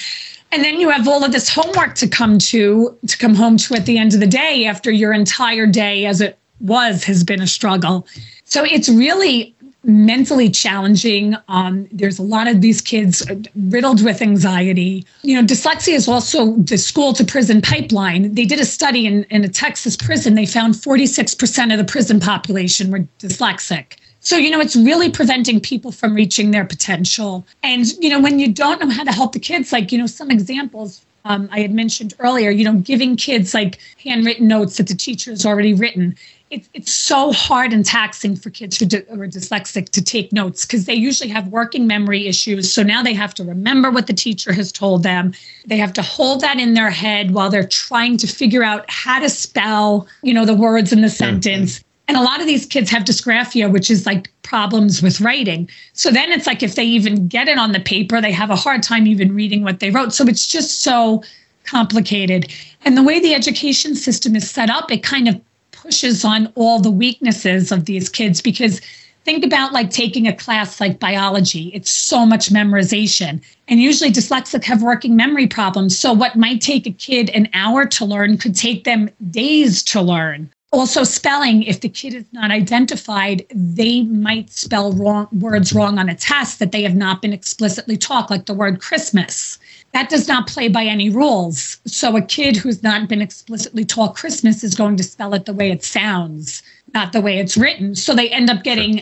And 0.51 0.63
then 0.63 0.79
you 0.79 0.89
have 0.89 1.07
all 1.07 1.23
of 1.23 1.31
this 1.31 1.49
homework 1.49 1.95
to 1.95 2.07
come 2.07 2.39
to, 2.39 2.97
to 3.07 3.17
come 3.17 3.35
home 3.35 3.57
to 3.57 3.75
at 3.75 3.85
the 3.85 3.97
end 3.97 4.13
of 4.13 4.19
the 4.19 4.27
day 4.27 4.65
after 4.65 4.91
your 4.91 5.13
entire 5.13 5.65
day, 5.65 6.05
as 6.05 6.21
it 6.21 6.37
was, 6.59 7.03
has 7.03 7.23
been 7.23 7.41
a 7.41 7.47
struggle. 7.47 8.07
So 8.45 8.63
it's 8.63 8.87
really 8.87 9.53
mentally 9.83 10.49
challenging. 10.49 11.35
Um, 11.47 11.87
there's 11.91 12.19
a 12.19 12.23
lot 12.23 12.47
of 12.47 12.61
these 12.61 12.81
kids 12.81 13.25
riddled 13.55 14.03
with 14.03 14.21
anxiety. 14.21 15.05
You 15.23 15.35
know, 15.35 15.47
dyslexia 15.47 15.93
is 15.93 16.07
also 16.07 16.53
the 16.57 16.77
school 16.77 17.13
to 17.13 17.23
prison 17.23 17.61
pipeline. 17.61 18.33
They 18.33 18.45
did 18.45 18.59
a 18.59 18.65
study 18.65 19.05
in, 19.05 19.23
in 19.25 19.43
a 19.45 19.47
Texas 19.47 19.95
prison. 19.95 20.35
They 20.35 20.45
found 20.45 20.73
46% 20.73 21.71
of 21.71 21.77
the 21.77 21.85
prison 21.85 22.19
population 22.19 22.91
were 22.91 23.07
dyslexic. 23.19 23.97
So, 24.19 24.37
you 24.37 24.49
know, 24.49 24.59
it's 24.59 24.75
really 24.75 25.09
preventing 25.09 25.59
people 25.59 25.91
from 25.91 26.13
reaching 26.13 26.51
their 26.51 26.65
potential. 26.65 27.45
And, 27.63 27.85
you 28.01 28.09
know, 28.09 28.19
when 28.19 28.39
you 28.39 28.51
don't 28.51 28.81
know 28.81 28.89
how 28.89 29.03
to 29.03 29.11
help 29.11 29.33
the 29.33 29.39
kids, 29.39 29.71
like, 29.71 29.91
you 29.91 29.97
know, 29.97 30.07
some 30.07 30.31
examples 30.31 31.05
um, 31.25 31.49
I 31.51 31.59
had 31.59 31.73
mentioned 31.73 32.13
earlier, 32.19 32.51
you 32.51 32.63
know, 32.63 32.75
giving 32.75 33.17
kids 33.17 33.53
like 33.53 33.79
handwritten 34.01 34.47
notes 34.47 34.77
that 34.77 34.87
the 34.87 34.95
teacher 34.95 35.31
has 35.31 35.45
already 35.45 35.73
written 35.73 36.15
it's 36.49 36.69
it's 36.73 36.91
so 36.91 37.31
hard 37.33 37.73
and 37.73 37.85
taxing 37.85 38.35
for 38.35 38.49
kids 38.49 38.77
who, 38.77 38.85
are 38.85 39.27
dyslexic 39.27 39.89
to 39.89 40.01
take 40.01 40.31
notes 40.31 40.65
because 40.65 40.85
they 40.85 40.93
usually 40.93 41.29
have 41.29 41.47
working 41.49 41.87
memory 41.87 42.27
issues. 42.27 42.71
So 42.71 42.83
now 42.83 43.03
they 43.03 43.13
have 43.13 43.33
to 43.35 43.43
remember 43.43 43.91
what 43.91 44.07
the 44.07 44.13
teacher 44.13 44.53
has 44.53 44.71
told 44.71 45.03
them. 45.03 45.33
They 45.65 45.77
have 45.77 45.93
to 45.93 46.01
hold 46.01 46.41
that 46.41 46.59
in 46.59 46.73
their 46.73 46.89
head 46.89 47.31
while 47.31 47.49
they're 47.49 47.67
trying 47.67 48.17
to 48.17 48.27
figure 48.27 48.63
out 48.63 48.89
how 48.89 49.19
to 49.19 49.29
spell, 49.29 50.07
you 50.21 50.33
know, 50.33 50.45
the 50.45 50.55
words 50.55 50.93
in 50.93 51.01
the 51.01 51.09
sentence. 51.09 51.83
And 52.07 52.15
a 52.15 52.21
lot 52.21 52.39
of 52.39 52.47
these 52.47 52.65
kids 52.65 52.89
have 52.89 53.03
dysgraphia, 53.03 53.71
which 53.71 53.91
is 53.91 54.05
like 54.05 54.31
problems 54.43 55.01
with 55.01 55.19
writing. 55.19 55.69
So 55.93 56.09
then 56.09 56.31
it's 56.31 56.47
like 56.47 56.63
if 56.63 56.75
they 56.75 56.85
even 56.85 57.27
get 57.27 57.47
it 57.49 57.57
on 57.57 57.73
the 57.73 57.81
paper, 57.81 58.21
they 58.21 58.31
have 58.31 58.49
a 58.49 58.55
hard 58.55 58.81
time 58.81 59.07
even 59.07 59.35
reading 59.35 59.63
what 59.63 59.81
they 59.81 59.89
wrote. 59.89 60.13
So 60.13 60.25
it's 60.25 60.47
just 60.47 60.81
so 60.81 61.23
complicated. 61.65 62.51
And 62.85 62.97
the 62.97 63.03
way 63.03 63.19
the 63.19 63.33
education 63.33 63.93
system 63.95 64.35
is 64.35 64.49
set 64.49 64.69
up, 64.69 64.89
it 64.89 65.03
kind 65.03 65.27
of 65.27 65.41
pushes 65.71 66.23
on 66.23 66.51
all 66.55 66.79
the 66.79 66.91
weaknesses 66.91 67.71
of 67.71 67.85
these 67.85 68.09
kids 68.09 68.41
because 68.41 68.81
think 69.25 69.43
about 69.43 69.73
like 69.73 69.89
taking 69.89 70.25
a 70.25 70.33
class 70.33 70.79
like 70.79 70.99
biology 70.99 71.69
it's 71.73 71.91
so 71.91 72.25
much 72.25 72.49
memorization 72.49 73.43
and 73.67 73.81
usually 73.81 74.09
dyslexic 74.09 74.63
have 74.63 74.81
working 74.81 75.17
memory 75.17 75.45
problems 75.45 75.97
so 75.97 76.13
what 76.13 76.37
might 76.37 76.61
take 76.61 76.87
a 76.87 76.91
kid 76.91 77.29
an 77.31 77.47
hour 77.53 77.85
to 77.85 78.05
learn 78.05 78.37
could 78.37 78.55
take 78.55 78.85
them 78.85 79.09
days 79.29 79.83
to 79.83 80.01
learn 80.01 80.49
also 80.73 81.03
spelling 81.03 81.63
if 81.63 81.81
the 81.81 81.89
kid 81.89 82.13
is 82.13 82.25
not 82.33 82.51
identified 82.51 83.45
they 83.51 84.03
might 84.03 84.49
spell 84.49 84.91
wrong 84.93 85.27
words 85.31 85.73
wrong 85.73 85.97
on 85.97 86.09
a 86.09 86.15
test 86.15 86.59
that 86.59 86.71
they 86.71 86.83
have 86.83 86.95
not 86.95 87.21
been 87.21 87.31
explicitly 87.31 87.95
taught 87.95 88.29
like 88.29 88.45
the 88.47 88.53
word 88.53 88.81
christmas 88.81 89.59
that 89.93 90.09
does 90.09 90.27
not 90.27 90.47
play 90.47 90.67
by 90.67 90.83
any 90.83 91.09
rules. 91.09 91.79
So 91.85 92.15
a 92.17 92.21
kid 92.21 92.55
who's 92.55 92.83
not 92.83 93.07
been 93.07 93.21
explicitly 93.21 93.85
taught 93.85 94.15
Christmas 94.15 94.63
is 94.63 94.75
going 94.75 94.97
to 94.97 95.03
spell 95.03 95.33
it 95.33 95.45
the 95.45 95.53
way 95.53 95.71
it 95.71 95.83
sounds, 95.83 96.61
not 96.93 97.13
the 97.13 97.21
way 97.21 97.39
it's 97.39 97.57
written. 97.57 97.95
So 97.95 98.13
they 98.13 98.29
end 98.29 98.49
up 98.49 98.63
getting 98.63 99.01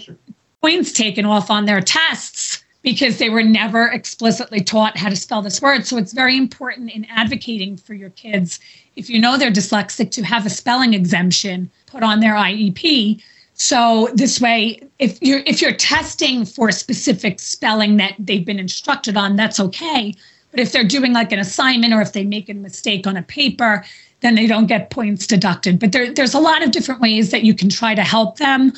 points 0.62 0.92
taken 0.92 1.26
off 1.26 1.50
on 1.50 1.66
their 1.66 1.82
tests 1.82 2.64
because 2.86 3.18
they 3.18 3.32
were 3.32 3.42
never 3.42 3.88
explicitly 3.88 4.62
taught 4.62 4.96
how 4.96 5.10
to 5.10 5.16
spell 5.16 5.42
this 5.42 5.60
word. 5.60 5.88
So 5.88 5.98
it's 5.98 6.14
very 6.14 6.38
important 6.38 6.92
in 6.92 7.04
advocating 7.06 7.78
for 7.78 7.96
your 7.96 8.12
kids, 8.12 8.60
if 8.96 9.10
you 9.10 9.20
know 9.20 9.38
they're 9.38 9.52
dyslexic, 9.52 10.12
to 10.12 10.24
have 10.24 10.46
a 10.46 10.52
spelling 10.52 10.94
exemption 10.94 11.72
put 11.88 12.04
on 12.04 12.20
their 12.20 12.36
IEP. 12.36 13.24
So 13.56 14.10
this 14.14 14.40
way, 14.40 14.88
if 15.00 15.20
you're 15.20 15.42
if 15.48 15.64
you're 15.64 15.74
testing 15.74 16.46
for 16.46 16.72
specific 16.72 17.40
spelling 17.40 17.98
that 17.98 18.14
they've 18.20 18.46
been 18.46 18.60
instructed 18.60 19.18
on, 19.18 19.36
that's 19.36 19.60
okay. 19.60 20.14
But 20.52 20.60
if 20.60 20.72
they're 20.72 20.84
doing 20.84 21.12
like 21.12 21.32
an 21.32 21.40
assignment 21.40 21.92
or 21.92 22.02
if 22.02 22.14
they 22.14 22.24
make 22.24 22.50
a 22.50 22.54
mistake 22.54 23.08
on 23.08 23.18
a 23.18 23.24
paper, 23.24 23.84
then 24.26 24.36
they 24.36 24.48
don't 24.48 24.66
get 24.66 24.90
points 24.90 25.28
deducted. 25.28 25.80
But 25.80 25.92
there, 25.92 26.12
there's 26.12 26.34
a 26.34 26.40
lot 26.40 26.64
of 26.64 26.72
different 26.72 27.00
ways 27.00 27.30
that 27.32 27.44
you 27.44 27.54
can 27.54 27.70
try 27.70 27.94
to 27.94 28.04
help 28.04 28.40
them. 28.40 28.74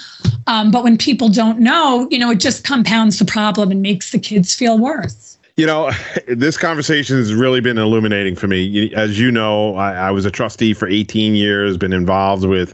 Um, 0.45 0.71
but 0.71 0.83
when 0.83 0.97
people 0.97 1.29
don't 1.29 1.59
know, 1.59 2.07
you 2.11 2.19
know, 2.19 2.31
it 2.31 2.39
just 2.39 2.65
compounds 2.65 3.17
the 3.17 3.25
problem 3.25 3.71
and 3.71 3.81
makes 3.81 4.11
the 4.11 4.19
kids 4.19 4.53
feel 4.53 4.77
worse. 4.77 5.37
You 5.55 5.65
know, 5.65 5.91
this 6.27 6.57
conversation 6.57 7.17
has 7.17 7.33
really 7.33 7.61
been 7.61 7.77
illuminating 7.77 8.35
for 8.35 8.47
me. 8.47 8.93
As 8.93 9.19
you 9.19 9.31
know, 9.31 9.75
I, 9.75 9.93
I 9.93 10.11
was 10.11 10.25
a 10.25 10.31
trustee 10.31 10.73
for 10.73 10.87
18 10.87 11.33
years, 11.33 11.77
been 11.77 11.93
involved 11.93 12.45
with 12.45 12.73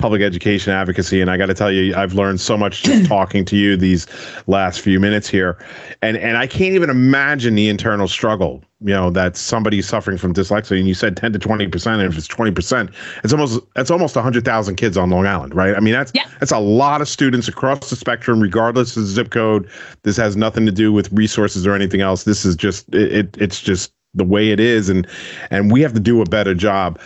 public 0.00 0.22
education 0.22 0.72
advocacy. 0.72 1.20
And 1.20 1.30
I 1.30 1.36
got 1.36 1.46
to 1.46 1.54
tell 1.54 1.70
you, 1.70 1.94
I've 1.94 2.14
learned 2.14 2.40
so 2.40 2.56
much 2.56 2.82
just 2.82 3.06
talking 3.08 3.44
to 3.44 3.56
you 3.56 3.76
these 3.76 4.06
last 4.46 4.80
few 4.80 4.98
minutes 4.98 5.28
here. 5.28 5.58
And 6.02 6.16
and 6.16 6.36
I 6.36 6.46
can't 6.46 6.74
even 6.74 6.90
imagine 6.90 7.54
the 7.54 7.68
internal 7.68 8.08
struggle, 8.08 8.64
you 8.80 8.92
know, 8.92 9.10
that 9.10 9.36
somebody 9.36 9.82
suffering 9.82 10.18
from 10.18 10.34
dyslexia. 10.34 10.78
And 10.78 10.88
you 10.88 10.94
said 10.94 11.16
10 11.16 11.34
to 11.34 11.38
20 11.38 11.68
percent. 11.68 12.00
And 12.00 12.10
if 12.10 12.18
it's 12.18 12.26
20 12.26 12.50
percent, 12.50 12.90
it's 13.22 13.32
almost 13.32 13.60
that's 13.76 13.90
almost 13.90 14.16
100,000 14.16 14.76
kids 14.76 14.96
on 14.96 15.10
Long 15.10 15.26
Island, 15.26 15.54
right? 15.54 15.76
I 15.76 15.80
mean, 15.80 15.92
that's 15.92 16.10
yeah. 16.14 16.28
that's 16.40 16.52
a 16.52 16.58
lot 16.58 17.00
of 17.00 17.08
students 17.08 17.46
across 17.46 17.90
the 17.90 17.96
spectrum, 17.96 18.40
regardless 18.40 18.96
of 18.96 19.04
zip 19.04 19.30
code. 19.30 19.68
This 20.02 20.16
has 20.16 20.36
nothing 20.36 20.66
to 20.66 20.72
do 20.72 20.92
with 20.92 21.12
resources 21.12 21.66
or 21.66 21.74
anything 21.74 22.00
else. 22.00 22.24
This 22.24 22.44
is 22.44 22.56
just 22.56 22.92
it 22.94 23.36
it's 23.38 23.60
just 23.60 23.92
the 24.14 24.24
way 24.24 24.50
it 24.50 24.58
is, 24.58 24.88
and 24.88 25.06
and 25.50 25.70
we 25.70 25.82
have 25.82 25.92
to 25.92 26.00
do 26.00 26.22
a 26.22 26.24
better 26.24 26.54
job 26.54 26.98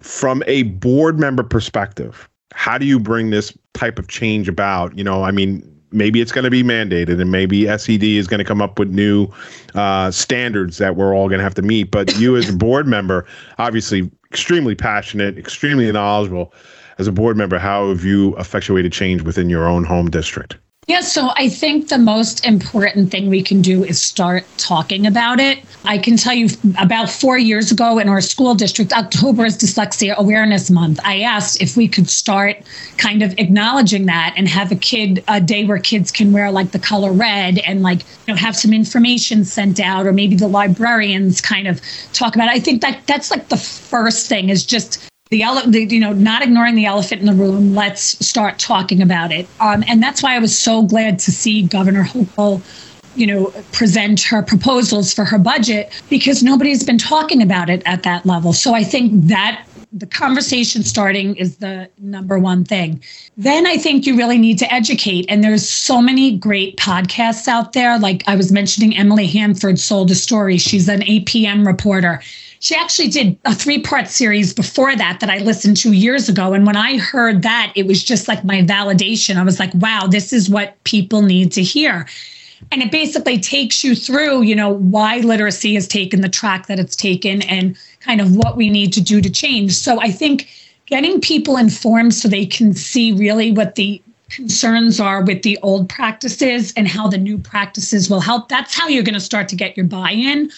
from 0.00 0.42
a 0.46 0.64
board 0.64 1.18
member 1.18 1.42
perspective 1.42 2.28
how 2.54 2.78
do 2.78 2.86
you 2.86 2.98
bring 2.98 3.30
this 3.30 3.56
type 3.74 3.98
of 3.98 4.08
change 4.08 4.48
about? 4.48 4.96
You 4.96 5.04
know, 5.04 5.24
I 5.24 5.30
mean, 5.30 5.70
maybe 5.92 6.20
it's 6.20 6.32
going 6.32 6.44
to 6.44 6.50
be 6.50 6.62
mandated 6.62 7.20
and 7.20 7.30
maybe 7.30 7.66
SED 7.66 8.02
is 8.02 8.26
going 8.26 8.38
to 8.38 8.44
come 8.44 8.62
up 8.62 8.78
with 8.78 8.90
new 8.90 9.28
uh, 9.74 10.10
standards 10.10 10.78
that 10.78 10.96
we're 10.96 11.14
all 11.14 11.28
going 11.28 11.38
to 11.38 11.44
have 11.44 11.54
to 11.54 11.62
meet. 11.62 11.90
But 11.90 12.14
you, 12.16 12.36
as 12.36 12.48
a 12.48 12.52
board 12.52 12.86
member, 12.86 13.26
obviously 13.58 14.10
extremely 14.30 14.74
passionate, 14.74 15.38
extremely 15.38 15.90
knowledgeable. 15.90 16.52
As 16.98 17.08
a 17.08 17.12
board 17.12 17.36
member, 17.36 17.58
how 17.58 17.88
have 17.88 18.04
you 18.04 18.36
effectuated 18.36 18.92
change 18.92 19.22
within 19.22 19.50
your 19.50 19.66
own 19.66 19.84
home 19.84 20.10
district? 20.10 20.56
Yeah, 20.86 21.00
so 21.00 21.30
I 21.34 21.48
think 21.48 21.88
the 21.88 21.96
most 21.96 22.44
important 22.44 23.10
thing 23.10 23.30
we 23.30 23.42
can 23.42 23.62
do 23.62 23.84
is 23.84 24.00
start 24.02 24.44
talking 24.58 25.06
about 25.06 25.40
it. 25.40 25.60
I 25.86 25.96
can 25.96 26.18
tell 26.18 26.34
you 26.34 26.48
about 26.78 27.08
four 27.08 27.38
years 27.38 27.72
ago 27.72 27.98
in 27.98 28.08
our 28.10 28.20
school 28.20 28.54
district, 28.54 28.92
October 28.92 29.46
is 29.46 29.56
Dyslexia 29.56 30.14
Awareness 30.16 30.70
Month. 30.70 31.00
I 31.02 31.22
asked 31.22 31.62
if 31.62 31.74
we 31.74 31.88
could 31.88 32.10
start 32.10 32.58
kind 32.98 33.22
of 33.22 33.32
acknowledging 33.38 34.04
that 34.06 34.34
and 34.36 34.46
have 34.46 34.72
a 34.72 34.76
kid, 34.76 35.24
a 35.26 35.40
day 35.40 35.64
where 35.64 35.78
kids 35.78 36.10
can 36.10 36.32
wear 36.32 36.50
like 36.50 36.72
the 36.72 36.78
color 36.78 37.12
red 37.12 37.58
and 37.60 37.82
like, 37.82 38.00
you 38.26 38.34
know, 38.34 38.36
have 38.36 38.54
some 38.54 38.74
information 38.74 39.46
sent 39.46 39.80
out, 39.80 40.06
or 40.06 40.12
maybe 40.12 40.36
the 40.36 40.48
librarians 40.48 41.40
kind 41.40 41.66
of 41.66 41.80
talk 42.12 42.34
about 42.34 42.48
it. 42.48 42.52
I 42.52 42.60
think 42.60 42.82
that 42.82 43.06
that's 43.06 43.30
like 43.30 43.48
the 43.48 43.56
first 43.56 44.28
thing 44.28 44.50
is 44.50 44.66
just 44.66 45.08
the, 45.30 45.42
ele- 45.42 45.70
the, 45.70 45.84
you 45.84 46.00
know 46.00 46.12
not 46.12 46.42
ignoring 46.42 46.74
the 46.74 46.84
elephant 46.84 47.20
in 47.20 47.26
the 47.26 47.32
room 47.32 47.74
let's 47.74 48.24
start 48.24 48.58
talking 48.58 49.00
about 49.00 49.32
it 49.32 49.48
um, 49.60 49.82
and 49.88 50.02
that's 50.02 50.22
why 50.22 50.34
i 50.34 50.38
was 50.38 50.56
so 50.56 50.82
glad 50.82 51.18
to 51.18 51.32
see 51.32 51.62
governor 51.62 52.04
hochul 52.04 52.60
you 53.16 53.26
know 53.26 53.46
present 53.72 54.20
her 54.20 54.42
proposals 54.42 55.14
for 55.14 55.24
her 55.24 55.38
budget 55.38 55.90
because 56.10 56.42
nobody's 56.42 56.84
been 56.84 56.98
talking 56.98 57.42
about 57.42 57.70
it 57.70 57.82
at 57.86 58.02
that 58.02 58.24
level 58.26 58.52
so 58.52 58.74
i 58.74 58.84
think 58.84 59.10
that 59.26 59.64
the 59.94 60.06
conversation 60.06 60.82
starting 60.82 61.36
is 61.36 61.58
the 61.58 61.88
number 61.98 62.36
one 62.36 62.64
thing. 62.64 63.00
Then 63.36 63.64
I 63.64 63.76
think 63.76 64.06
you 64.06 64.16
really 64.16 64.38
need 64.38 64.58
to 64.58 64.74
educate. 64.74 65.24
And 65.28 65.44
there's 65.44 65.68
so 65.68 66.02
many 66.02 66.36
great 66.36 66.76
podcasts 66.76 67.46
out 67.46 67.74
there. 67.74 67.96
Like 67.96 68.24
I 68.26 68.34
was 68.34 68.50
mentioning 68.50 68.96
Emily 68.96 69.28
Hanford 69.28 69.78
sold 69.78 70.10
a 70.10 70.16
story. 70.16 70.58
She's 70.58 70.88
an 70.88 71.02
APM 71.02 71.64
reporter 71.64 72.20
she 72.64 72.74
actually 72.74 73.08
did 73.08 73.38
a 73.44 73.54
three 73.54 73.78
part 73.78 74.08
series 74.08 74.54
before 74.54 74.96
that 74.96 75.20
that 75.20 75.28
I 75.28 75.36
listened 75.36 75.76
to 75.78 75.92
years 75.92 76.30
ago. 76.30 76.54
And 76.54 76.66
when 76.66 76.76
I 76.76 76.96
heard 76.96 77.42
that, 77.42 77.70
it 77.76 77.86
was 77.86 78.02
just 78.02 78.26
like 78.26 78.42
my 78.42 78.62
validation. 78.62 79.36
I 79.36 79.42
was 79.42 79.60
like, 79.60 79.74
wow, 79.74 80.06
this 80.06 80.32
is 80.32 80.48
what 80.48 80.82
people 80.84 81.20
need 81.20 81.52
to 81.52 81.62
hear. 81.62 82.08
And 82.72 82.80
it 82.80 82.90
basically 82.90 83.38
takes 83.38 83.84
you 83.84 83.94
through, 83.94 84.44
you 84.44 84.56
know, 84.56 84.70
why 84.70 85.18
literacy 85.18 85.74
has 85.74 85.86
taken 85.86 86.22
the 86.22 86.28
track 86.30 86.66
that 86.68 86.78
it's 86.78 86.96
taken 86.96 87.42
and 87.42 87.76
kind 88.00 88.22
of 88.22 88.34
what 88.34 88.56
we 88.56 88.70
need 88.70 88.94
to 88.94 89.02
do 89.02 89.20
to 89.20 89.28
change. 89.28 89.74
So 89.74 90.00
I 90.00 90.10
think 90.10 90.48
getting 90.86 91.20
people 91.20 91.58
informed 91.58 92.14
so 92.14 92.28
they 92.28 92.46
can 92.46 92.72
see 92.72 93.12
really 93.12 93.52
what 93.52 93.74
the 93.74 94.00
concerns 94.30 95.00
are 95.00 95.22
with 95.22 95.42
the 95.42 95.58
old 95.60 95.90
practices 95.90 96.72
and 96.78 96.88
how 96.88 97.08
the 97.08 97.18
new 97.18 97.36
practices 97.36 98.08
will 98.08 98.20
help, 98.20 98.48
that's 98.48 98.74
how 98.74 98.88
you're 98.88 99.02
going 99.02 99.12
to 99.12 99.20
start 99.20 99.48
to 99.48 99.54
get 99.54 99.76
your 99.76 99.84
buy 99.84 100.12
in 100.12 100.50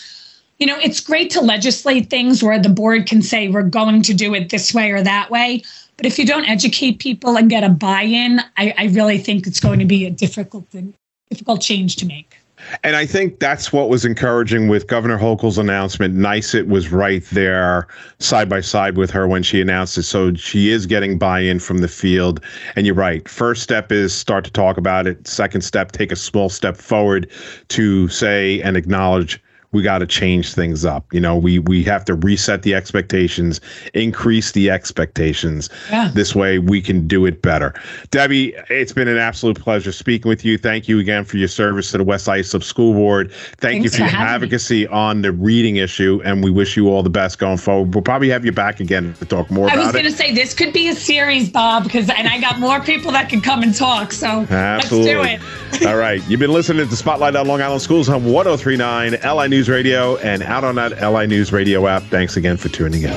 you 0.59 0.66
know, 0.66 0.79
it's 0.79 1.01
great 1.01 1.31
to 1.31 1.40
legislate 1.40 2.09
things 2.09 2.42
where 2.42 2.59
the 2.59 2.69
board 2.69 3.07
can 3.07 3.23
say 3.23 3.49
we're 3.49 3.62
going 3.62 4.03
to 4.03 4.14
do 4.14 4.35
it 4.35 4.51
this 4.51 4.73
way 4.73 4.90
or 4.90 5.03
that 5.03 5.31
way. 5.31 5.62
But 5.97 6.07
if 6.07 6.19
you 6.19 6.27
don't 6.27 6.49
educate 6.49 6.99
people 6.99 7.37
and 7.37 7.49
get 7.49 7.64
a 7.64 7.69
buy-in, 7.69 8.40
I, 8.57 8.75
I 8.77 8.85
really 8.87 9.19
think 9.19 9.47
it's 9.47 9.61
going 9.61 9.79
to 9.79 9.85
be 9.85 10.07
a 10.07 10.11
difficult 10.11 10.69
thing, 10.69 10.95
difficult 11.31 11.61
change 11.61 11.97
to 11.97 12.07
make. 12.07 12.37
And 12.83 12.97
I 12.97 13.07
think 13.07 13.38
that's 13.38 13.73
what 13.73 13.90
was 13.90 14.05
encouraging 14.05 14.69
with 14.69 14.87
Governor 14.87 15.19
Hochul's 15.19 15.59
announcement. 15.59 16.14
Nice, 16.14 16.55
it 16.55 16.69
was 16.69 16.90
right 16.90 17.23
there 17.27 17.87
side 18.19 18.49
by 18.49 18.61
side 18.61 18.97
with 18.97 19.11
her 19.11 19.29
when 19.29 19.42
she 19.42 19.61
announced 19.61 19.99
it. 19.99 20.05
So 20.05 20.35
she 20.35 20.71
is 20.71 20.87
getting 20.87 21.19
buy 21.19 21.40
in 21.40 21.61
from 21.61 21.79
the 21.79 21.88
field. 21.88 22.42
And 22.75 22.87
you're 22.87 22.95
right. 22.95 23.29
First 23.29 23.62
step 23.62 23.92
is 23.92 24.14
start 24.14 24.45
to 24.47 24.51
talk 24.51 24.79
about 24.79 25.07
it. 25.07 25.29
Second 25.29 25.61
step, 25.61 25.92
take 25.92 26.11
a 26.11 26.16
small 26.16 26.49
step 26.49 26.77
forward 26.77 27.31
to 27.69 28.09
say 28.09 28.61
and 28.62 28.77
acknowledge 28.77 29.40
we 29.73 29.83
got 29.83 29.99
to 29.99 30.07
change 30.07 30.55
things 30.55 30.85
up. 30.85 31.05
You 31.13 31.21
know, 31.21 31.37
we 31.37 31.59
we 31.59 31.83
have 31.85 32.05
to 32.07 32.15
reset 32.15 32.63
the 32.63 32.75
expectations, 32.75 33.61
increase 33.95 34.53
the 34.53 34.71
expectations. 34.71 35.69
Yeah. 35.91 36.11
This 36.15 36.35
way 36.35 36.59
we 36.59 36.81
can 36.81 37.07
do 37.07 37.27
it 37.27 37.43
better. 37.43 37.75
Debbie, 38.11 38.55
it's 38.71 38.93
been 38.93 39.09
an 39.09 39.19
absolute 39.19 39.61
pleasure 39.61 39.93
speaking 39.93 40.29
with 40.29 40.45
you. 40.45 40.59
Thank 40.59 40.89
you 40.89 40.99
again 40.99 41.25
for 41.25 41.37
your 41.37 41.49
service 41.49 41.91
to 41.93 41.99
the 41.99 42.05
West 42.05 42.29
Islip 42.29 42.63
School 42.63 42.95
Board. 42.95 43.33
Thank 43.33 43.83
Thanks 43.83 43.85
you 43.85 43.91
for, 44.05 44.11
for 44.11 44.17
your 44.17 44.27
advocacy 44.27 44.83
me. 44.83 44.87
on 44.89 45.23
the 45.23 45.33
reading 45.33 45.77
issue, 45.77 46.21
and 46.25 46.43
we 46.43 46.51
wish 46.51 46.77
you 46.77 46.89
all 46.89 47.03
the 47.03 47.11
best 47.11 47.39
going 47.39 47.59
forward. 47.59 47.95
We'll 47.95 48.03
probably 48.03 48.31
have 48.31 48.45
you 48.45 48.53
back 48.53 48.81
again 48.81 49.15
to 49.15 49.25
talk 49.25 49.51
more 49.51 49.69
I 49.69 49.75
about 49.75 49.79
it. 49.79 49.83
I 49.83 49.87
was 49.87 49.93
going 49.93 50.05
to 50.07 50.13
say 50.13 50.35
this 50.35 50.55
could 50.55 50.73
be 50.73 50.89
a 50.89 50.95
series, 50.95 51.51
Bob, 51.51 51.85
because 51.85 52.09
and 52.09 52.29
I 52.29 52.41
got 52.41 52.59
more 52.59 52.81
people 52.81 53.13
that 53.13 53.29
can 53.29 53.41
come 53.41 53.63
and 53.63 53.75
talk. 53.75 54.13
So 54.13 54.47
Absolutely. 54.49 55.15
let's 55.15 55.43
do 55.43 55.47
it. 55.47 55.66
All 55.85 55.97
right, 55.97 56.23
you've 56.29 56.41
been 56.41 56.53
listening 56.53 56.89
to 56.89 56.97
Spotlight 56.97 57.37
on 57.37 57.47
Long 57.47 57.61
Island 57.61 57.83
Schools 57.83 58.09
on 58.09 58.25
1039 58.25 59.19
LI 59.25 59.49
News 59.49 59.69
Radio 59.69 60.17
and 60.19 60.43
out 60.43 60.65
on 60.65 60.77
that 60.77 61.01
LI 61.03 61.27
News 61.27 61.53
Radio 61.53 61.87
app. 61.87 62.03
Thanks 62.05 62.37
again 62.37 62.57
for 62.57 62.69
tuning 62.69 63.03
in. 63.03 63.11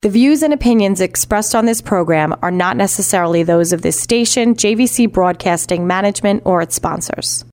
The 0.00 0.10
views 0.10 0.42
and 0.42 0.54
opinions 0.54 1.00
expressed 1.00 1.54
on 1.54 1.66
this 1.66 1.82
program 1.82 2.34
are 2.40 2.52
not 2.52 2.76
necessarily 2.76 3.42
those 3.42 3.72
of 3.72 3.82
this 3.82 4.00
station, 4.00 4.54
JVC 4.54 5.12
Broadcasting 5.12 5.86
Management, 5.86 6.42
or 6.44 6.62
its 6.62 6.76
sponsors. 6.76 7.44